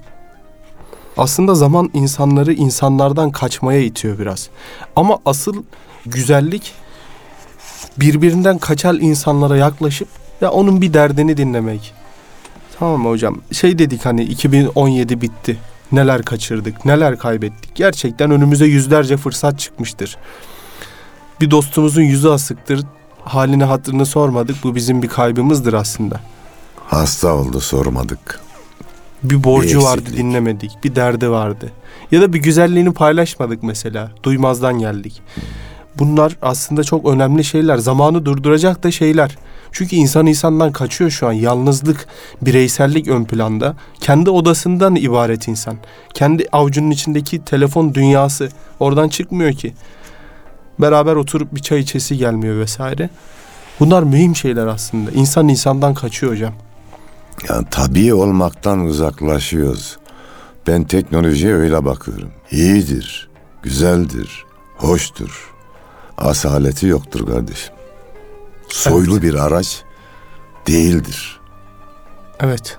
Aslında 1.17 1.55
zaman 1.55 1.89
insanları 1.93 2.53
insanlardan 2.53 3.31
kaçmaya 3.31 3.79
itiyor 3.79 4.19
biraz. 4.19 4.49
Ama 4.95 5.17
asıl 5.25 5.63
güzellik 6.05 6.73
birbirinden 7.97 8.57
kaçar 8.57 8.93
insanlara 8.93 9.57
yaklaşıp 9.57 10.07
ya 10.41 10.51
onun 10.51 10.81
bir 10.81 10.93
derdini 10.93 11.37
dinlemek. 11.37 11.93
Tamam 12.79 13.01
mı 13.01 13.09
hocam? 13.09 13.41
Şey 13.51 13.79
dedik 13.79 14.05
hani 14.05 14.23
2017 14.23 15.21
bitti. 15.21 15.57
Neler 15.91 16.21
kaçırdık, 16.23 16.85
neler 16.85 17.17
kaybettik. 17.17 17.75
Gerçekten 17.75 18.31
önümüze 18.31 18.65
yüzlerce 18.65 19.17
fırsat 19.17 19.59
çıkmıştır. 19.59 20.17
Bir 21.41 21.51
dostumuzun 21.51 22.01
yüzü 22.01 22.29
asıktır. 22.29 22.85
Halini 23.23 23.63
hatırını 23.63 24.05
sormadık. 24.05 24.63
Bu 24.63 24.75
bizim 24.75 25.01
bir 25.01 25.07
kaybımızdır 25.07 25.73
aslında. 25.73 26.19
Hasta 26.87 27.33
oldu 27.33 27.59
sormadık. 27.59 28.39
Bir 29.23 29.43
borcu 29.43 29.79
Bir 29.79 29.83
vardı 29.83 30.09
dinlemedik. 30.17 30.71
Bir 30.83 30.95
derdi 30.95 31.29
vardı. 31.29 31.71
Ya 32.11 32.21
da 32.21 32.33
bir 32.33 32.39
güzelliğini 32.39 32.93
paylaşmadık 32.93 33.63
mesela. 33.63 34.11
Duymazdan 34.23 34.79
geldik. 34.79 35.21
Bunlar 35.99 36.37
aslında 36.41 36.83
çok 36.83 37.05
önemli 37.07 37.43
şeyler. 37.43 37.77
Zamanı 37.77 38.25
durduracak 38.25 38.83
da 38.83 38.91
şeyler. 38.91 39.37
Çünkü 39.71 39.95
insan 39.95 40.27
insandan 40.27 40.71
kaçıyor 40.71 41.09
şu 41.09 41.27
an. 41.27 41.33
Yalnızlık, 41.33 42.07
bireysellik 42.41 43.07
ön 43.07 43.25
planda. 43.25 43.75
Kendi 43.99 44.29
odasından 44.29 44.95
ibaret 44.95 45.47
insan. 45.47 45.77
Kendi 46.13 46.45
avucunun 46.51 46.91
içindeki 46.91 47.45
telefon 47.45 47.93
dünyası. 47.93 48.49
Oradan 48.79 49.09
çıkmıyor 49.09 49.53
ki. 49.53 49.73
Beraber 50.79 51.15
oturup 51.15 51.55
bir 51.55 51.61
çay 51.61 51.79
içesi 51.79 52.17
gelmiyor 52.17 52.59
vesaire. 52.59 53.09
Bunlar 53.79 54.03
mühim 54.03 54.35
şeyler 54.35 54.67
aslında. 54.67 55.11
İnsan 55.11 55.47
insandan 55.47 55.93
kaçıyor 55.93 56.31
hocam. 56.31 56.53
Yani 57.49 57.67
tabii 57.71 58.13
olmaktan 58.13 58.79
uzaklaşıyoruz. 58.79 59.97
Ben 60.67 60.83
teknolojiye 60.83 61.53
öyle 61.53 61.85
bakıyorum. 61.85 62.31
İyidir, 62.51 63.29
güzeldir, 63.63 64.45
hoştur. 64.77 65.53
Asaleti 66.17 66.87
yoktur 66.87 67.27
kardeşim. 67.27 67.73
Soylu 68.69 69.21
bir 69.21 69.33
araç 69.33 69.83
değildir. 70.67 71.39
Evet. 72.39 72.77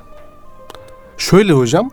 Şöyle 1.18 1.52
hocam. 1.52 1.90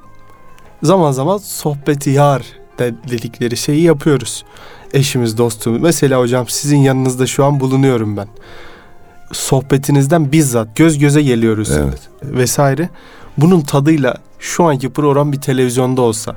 Zaman 0.84 1.12
zaman 1.12 1.38
sohbeti 1.38 2.10
yar 2.10 2.42
de- 2.80 2.96
dedikleri 3.10 3.58
şeyi 3.58 3.84
yapıyoruz. 3.84 4.46
Eşimiz, 4.94 5.38
dostumuz. 5.38 5.82
Mesela 5.82 6.20
hocam 6.20 6.48
sizin 6.48 6.78
yanınızda 6.78 7.28
şu 7.28 7.46
an 7.46 7.60
bulunuyorum 7.60 8.18
ben. 8.18 8.28
Sohbetinizden 9.32 10.32
bizzat 10.32 10.76
göz 10.76 10.98
göze 11.00 11.22
geliyoruz 11.22 11.72
Evet. 11.72 12.10
vesaire. 12.24 12.90
Bunun 13.38 13.62
tadıyla 13.62 14.16
şu 14.40 14.64
anki 14.64 14.90
program 14.90 15.32
bir 15.32 15.42
televizyonda 15.42 16.02
olsa 16.02 16.36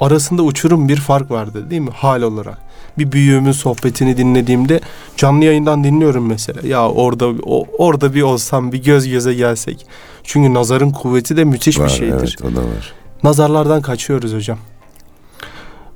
arasında 0.00 0.42
uçurum 0.42 0.88
bir 0.88 0.96
fark 0.96 1.30
vardı 1.30 1.70
değil 1.70 1.82
mi 1.82 1.90
hal 1.90 2.22
olarak? 2.22 2.58
Bir 2.98 3.12
büyüğümün 3.12 3.52
sohbetini 3.52 4.16
dinlediğimde 4.16 4.80
canlı 5.16 5.44
yayından 5.44 5.84
dinliyorum 5.84 6.26
mesela. 6.26 6.68
Ya 6.68 6.88
orada 6.90 7.26
o, 7.46 7.64
orada 7.78 8.14
bir 8.14 8.22
olsam 8.22 8.72
bir 8.72 8.82
göz 8.82 9.08
göze 9.08 9.34
gelsek. 9.34 9.86
Çünkü 10.22 10.54
nazarın 10.54 10.90
kuvveti 10.90 11.36
de 11.36 11.44
müthiş 11.44 11.78
Var, 11.78 11.86
bir 11.86 11.90
şeydir. 11.92 12.14
evet 12.42 12.52
o 12.52 12.56
da 12.56 12.60
var. 12.60 12.92
Nazarlardan 13.22 13.82
kaçıyoruz 13.82 14.34
hocam. 14.34 14.58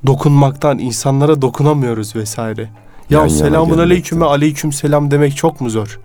Dokunmaktan 0.07 0.79
insanlara 0.79 1.43
dokunamıyoruz 1.43 2.17
vesaire. 2.17 2.63
Ya 3.11 3.21
Yan 3.21 3.29
selamun 3.29 3.79
aleyküme 3.79 4.25
aleyküm 4.25 4.73
selam 4.73 5.11
demek 5.11 5.37
çok 5.37 5.61
mu 5.61 5.71
zor? 5.71 6.01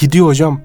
Gidiyor 0.00 0.26
hocam. 0.26 0.60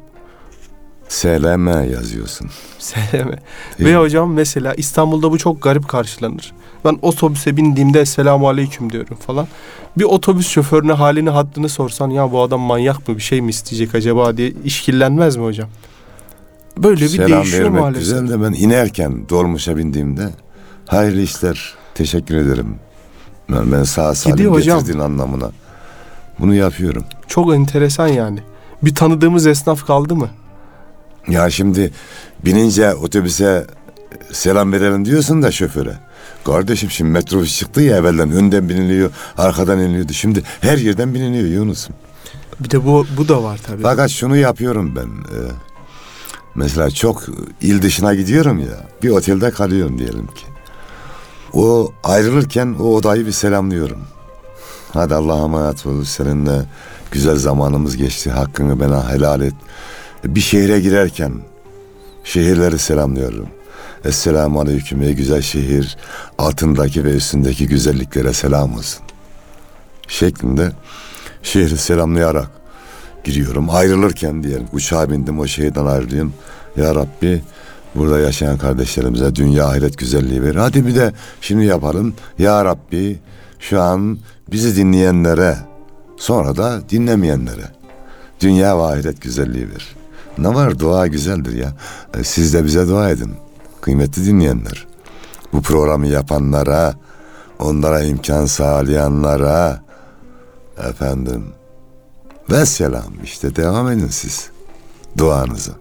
Seleme 1.10 1.72
yazıyorsun. 1.94 2.50
Seleme. 2.80 3.36
Ve 3.80 3.96
hocam 3.98 4.34
mesela 4.34 4.74
İstanbul'da 4.74 5.32
bu 5.32 5.38
çok 5.38 5.62
garip 5.62 5.88
karşılanır. 5.88 6.54
Ben 6.86 7.00
otobüse 7.02 7.58
bindiğimde 7.58 8.06
selamun 8.06 8.46
aleyküm 8.46 8.92
diyorum 8.92 9.18
falan. 9.28 9.48
Bir 9.98 10.04
otobüs 10.04 10.48
şoförüne 10.48 10.94
halini 10.94 11.30
haddini 11.30 11.70
sorsan 11.70 12.10
ya 12.10 12.32
bu 12.32 12.42
adam 12.42 12.60
manyak 12.62 13.08
mı 13.08 13.16
bir 13.16 13.22
şey 13.22 13.42
mi 13.42 13.50
isteyecek 13.50 13.96
acaba 13.96 14.38
diye 14.38 14.54
işkillenmez 14.64 15.36
mi 15.36 15.44
hocam? 15.44 15.70
Böyle 16.78 17.02
bir 17.02 17.08
Selam 17.10 17.32
değişiyor 17.32 17.64
vermek 17.64 17.82
maalesef. 17.82 18.04
güzel 18.04 18.30
de 18.30 18.42
ben 18.42 18.54
inerken 18.54 19.30
dolmuşa 19.30 19.78
bindiğimde 19.78 20.30
hayırlı 20.86 21.22
işler 21.22 21.74
teşekkür 21.96 22.36
ederim. 22.38 22.76
Ben, 23.52 23.72
ben 23.72 23.84
sağ 23.84 24.16
salim 24.16 24.36
Gidiyor 24.38 24.54
hocam. 24.54 24.80
getirdiğin 24.80 25.04
anlamına. 25.04 25.52
Bunu 26.40 26.56
yapıyorum. 26.56 27.04
Çok 27.28 27.54
enteresan 27.56 28.08
yani. 28.08 28.40
Bir 28.82 28.96
tanıdığımız 28.96 29.48
esnaf 29.48 29.86
kaldı 29.88 30.16
mı? 30.16 30.30
Ya 31.30 31.50
şimdi 31.50 31.92
binince 32.46 32.94
otobüse 32.94 33.68
selam 34.32 34.72
verelim 34.72 35.06
diyorsun 35.06 35.42
da 35.44 35.52
şoföre. 35.52 35.94
Kardeşim 36.46 36.90
şimdi 36.92 37.12
metrobüs 37.12 37.58
çıktı 37.58 37.82
ya 37.82 37.98
evvelden 37.98 38.32
önden 38.32 38.70
biniliyor, 38.70 39.12
arkadan 39.38 39.80
iniliyordu. 39.80 40.14
Şimdi 40.14 40.44
her 40.62 40.78
yerden 40.78 41.14
biniliyor 41.14 41.48
Yunus'um. 41.48 41.96
Bir 42.60 42.70
de 42.70 42.86
bu 42.86 43.06
bu 43.18 43.28
da 43.28 43.44
var 43.44 43.60
tabii. 43.68 43.82
Fakat 43.82 44.10
şunu 44.10 44.38
yapıyorum 44.38 44.96
ben. 44.96 45.08
e, 45.08 45.40
mesela 46.56 46.90
çok 46.90 47.24
il 47.62 47.82
dışına 47.82 48.16
gidiyorum 48.16 48.60
ya. 48.60 48.88
Bir 49.04 49.10
otelde 49.10 49.52
kalıyorum 49.52 50.00
diyelim 50.00 50.28
ki. 50.28 50.46
O 51.54 51.92
ayrılırken 52.04 52.76
o 52.80 52.84
odayı 52.84 53.26
bir 53.26 53.32
selamlıyorum. 53.32 54.00
Hadi 54.94 55.16
Allah'a 55.16 55.44
emanet 55.44 55.86
ol. 55.86 56.04
Seninle 56.04 56.66
güzel 57.12 57.36
zamanımız 57.36 57.98
geçti. 57.98 58.32
Hakkını 58.32 58.80
bana 58.80 59.10
helal 59.12 59.42
et. 59.42 59.54
Bir 60.26 60.42
şehre 60.42 60.80
girerken 60.80 61.34
şehirleri 62.24 62.80
selamlıyorum. 62.80 63.50
Esselamu 64.06 64.60
aleyküm 64.60 65.02
ey 65.02 65.14
güzel 65.14 65.42
şehir. 65.42 65.98
Altındaki 66.38 67.04
ve 67.04 67.16
üstündeki 67.16 67.68
güzelliklere 67.68 68.34
selam 68.34 68.74
olsun. 68.74 69.02
Şeklinde 70.08 70.72
şehri 71.44 71.78
selamlayarak 71.78 72.50
giriyorum. 73.24 73.70
Ayrılırken 73.70 74.44
diyelim 74.44 74.68
uçağa 74.74 75.10
bindim 75.10 75.40
o 75.40 75.48
şehirden 75.48 75.86
ayrılıyorum. 75.86 76.34
Ya 76.78 76.96
Rabbi 76.96 77.42
burada 77.96 78.20
yaşayan 78.20 78.58
kardeşlerimize 78.58 79.36
dünya 79.36 79.68
ahiret 79.68 79.98
güzelliği 79.98 80.44
ver. 80.44 80.56
Hadi 80.56 80.88
bir 80.88 80.96
de 80.96 81.14
şimdi 81.42 81.66
yapalım. 81.66 82.14
Ya 82.40 82.66
Rabbi 82.66 83.20
şu 83.60 83.82
an 83.82 84.20
bizi 84.52 84.76
dinleyenlere 84.76 85.58
sonra 86.18 86.58
da 86.58 86.90
dinlemeyenlere 86.90 87.66
dünya 88.40 88.78
ve 88.78 88.84
ahiret 88.84 89.22
güzelliği 89.22 89.70
ver. 89.70 89.99
Ne 90.42 90.56
var 90.56 90.80
dua 90.80 91.08
güzeldir 91.08 91.58
ya. 91.58 91.74
E, 92.20 92.24
Siz 92.24 92.54
de 92.54 92.66
bize 92.66 92.88
dua 92.88 93.10
edin. 93.10 93.34
Kıymetli 93.82 94.26
dinleyenler. 94.26 94.88
Bu 95.54 95.62
programı 95.62 96.08
yapanlara, 96.08 96.94
onlara 97.60 98.02
imkan 98.04 98.46
sağlayanlara 98.46 99.82
efendim 100.90 101.46
ve 102.50 102.66
selam 102.66 103.14
işte 103.24 103.56
devam 103.56 103.92
edin 103.92 104.08
siz 104.08 104.50
duanızı. 105.18 105.72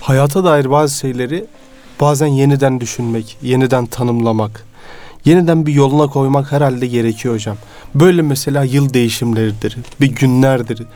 Hayata 0.00 0.44
dair 0.44 0.70
bazı 0.70 0.94
şeyleri 0.98 1.46
bazen 2.00 2.26
yeniden 2.26 2.80
düşünmek, 2.80 3.38
yeniden 3.42 3.86
tanımlamak, 3.86 4.64
yeniden 5.24 5.66
bir 5.66 5.72
yoluna 5.72 6.06
koymak 6.06 6.52
herhalde 6.52 6.86
gerekiyor 6.86 7.34
hocam. 7.34 7.56
Böyle 7.94 8.22
mesela 8.22 8.64
yıl 8.64 8.94
değişimleridir, 8.94 9.76
bir 10.00 10.06
günlerdir, 10.06 10.86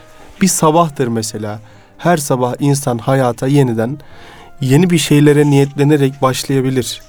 bir 0.41 0.47
sabahtır 0.47 1.07
mesela. 1.07 1.59
Her 1.97 2.17
sabah 2.17 2.53
insan 2.59 2.97
hayata 2.97 3.47
yeniden 3.47 3.97
yeni 4.61 4.89
bir 4.89 4.97
şeylere 4.97 5.49
niyetlenerek 5.49 6.21
başlayabilir. 6.21 7.01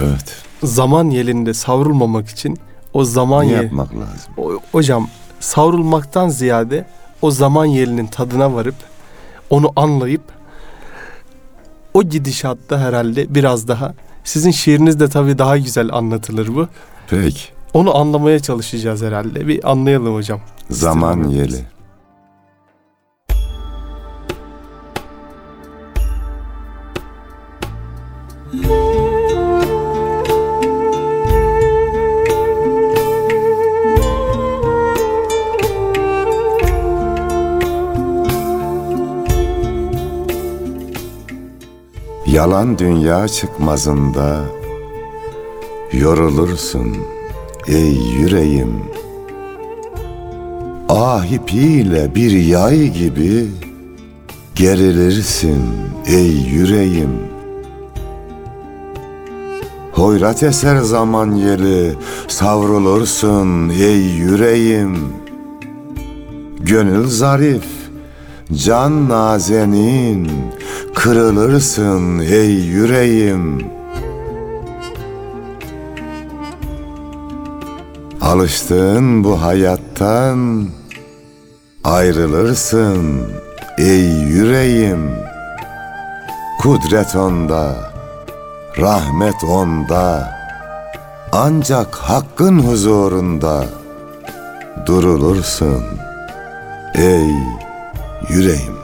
Evet. 0.00 0.36
Zaman 0.62 1.10
yelinde 1.10 1.54
savrulmamak 1.54 2.28
için 2.28 2.58
o 2.92 3.04
zaman 3.04 3.46
Ne 3.46 3.50
ye 3.52 3.62
yapmak 3.62 3.94
lazım? 3.94 4.32
O- 4.36 4.58
hocam 4.72 5.08
savrulmaktan 5.40 6.28
ziyade 6.28 6.86
o 7.22 7.30
zaman 7.30 7.64
yerinin 7.64 8.06
tadına 8.06 8.54
varıp 8.54 8.74
onu 9.50 9.72
anlayıp 9.76 10.22
o 11.94 12.02
gidişatta 12.02 12.80
herhalde 12.80 13.34
biraz 13.34 13.68
daha 13.68 13.94
sizin 14.24 14.50
şiirinizde 14.50 15.08
tabii 15.08 15.38
daha 15.38 15.58
güzel 15.58 15.92
anlatılır 15.92 16.54
bu. 16.54 16.68
Peki. 17.10 17.40
Onu 17.74 17.96
anlamaya 17.96 18.38
çalışacağız 18.38 19.02
herhalde. 19.02 19.48
Bir 19.48 19.70
anlayalım 19.70 20.14
hocam. 20.14 20.40
Zaman 20.70 21.24
yeli. 21.28 21.64
Yalan 42.26 42.78
dünya 42.78 43.28
çıkmazında 43.28 44.44
yorulursun 45.92 46.96
ey 47.68 47.96
yüreğim. 48.20 48.72
Ah 50.88 51.24
ipiyle 51.32 52.14
bir 52.14 52.30
yay 52.30 52.88
gibi 52.88 53.46
gerilirsin 54.54 55.62
ey 56.06 56.32
yüreğim. 56.32 57.10
Hoyrat 59.92 60.42
eser 60.42 60.76
zaman 60.76 61.34
yeli 61.34 61.94
savrulursun 62.28 63.68
ey 63.68 64.02
yüreğim. 64.02 64.98
Gönül 66.60 67.06
zarif, 67.06 67.66
can 68.54 69.08
nazenin 69.08 70.30
kırılırsın 70.94 72.18
ey 72.18 72.54
yüreğim. 72.54 73.77
Alıştığın 78.28 79.24
bu 79.24 79.42
hayattan 79.42 80.68
ayrılırsın 81.84 83.22
ey 83.78 84.04
yüreğim. 84.10 85.10
Kudret 86.60 87.16
onda, 87.16 87.76
rahmet 88.78 89.44
onda, 89.44 90.32
ancak 91.32 91.94
hakkın 91.94 92.58
huzurunda 92.58 93.64
durulursun 94.86 95.84
ey 96.94 97.30
yüreğim. 98.28 98.77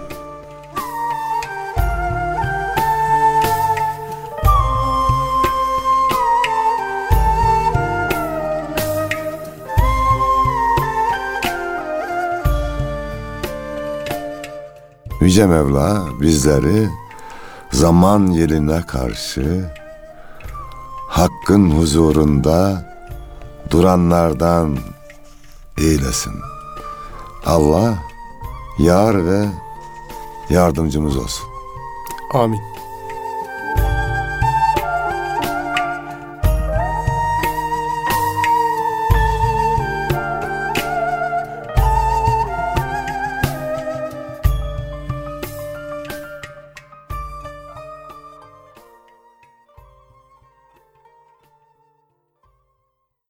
Yüce 15.24 15.46
Mevla 15.46 16.04
bizleri 16.20 16.88
zaman 17.72 18.26
yeline 18.26 18.82
karşı 18.82 19.70
hakkın 21.08 21.70
huzurunda 21.70 22.92
duranlardan 23.70 24.78
eylesin. 25.78 26.32
Allah 27.46 27.94
yar 28.78 29.26
ve 29.26 29.46
yardımcımız 30.50 31.16
olsun. 31.16 31.48
Amin. 32.34 32.73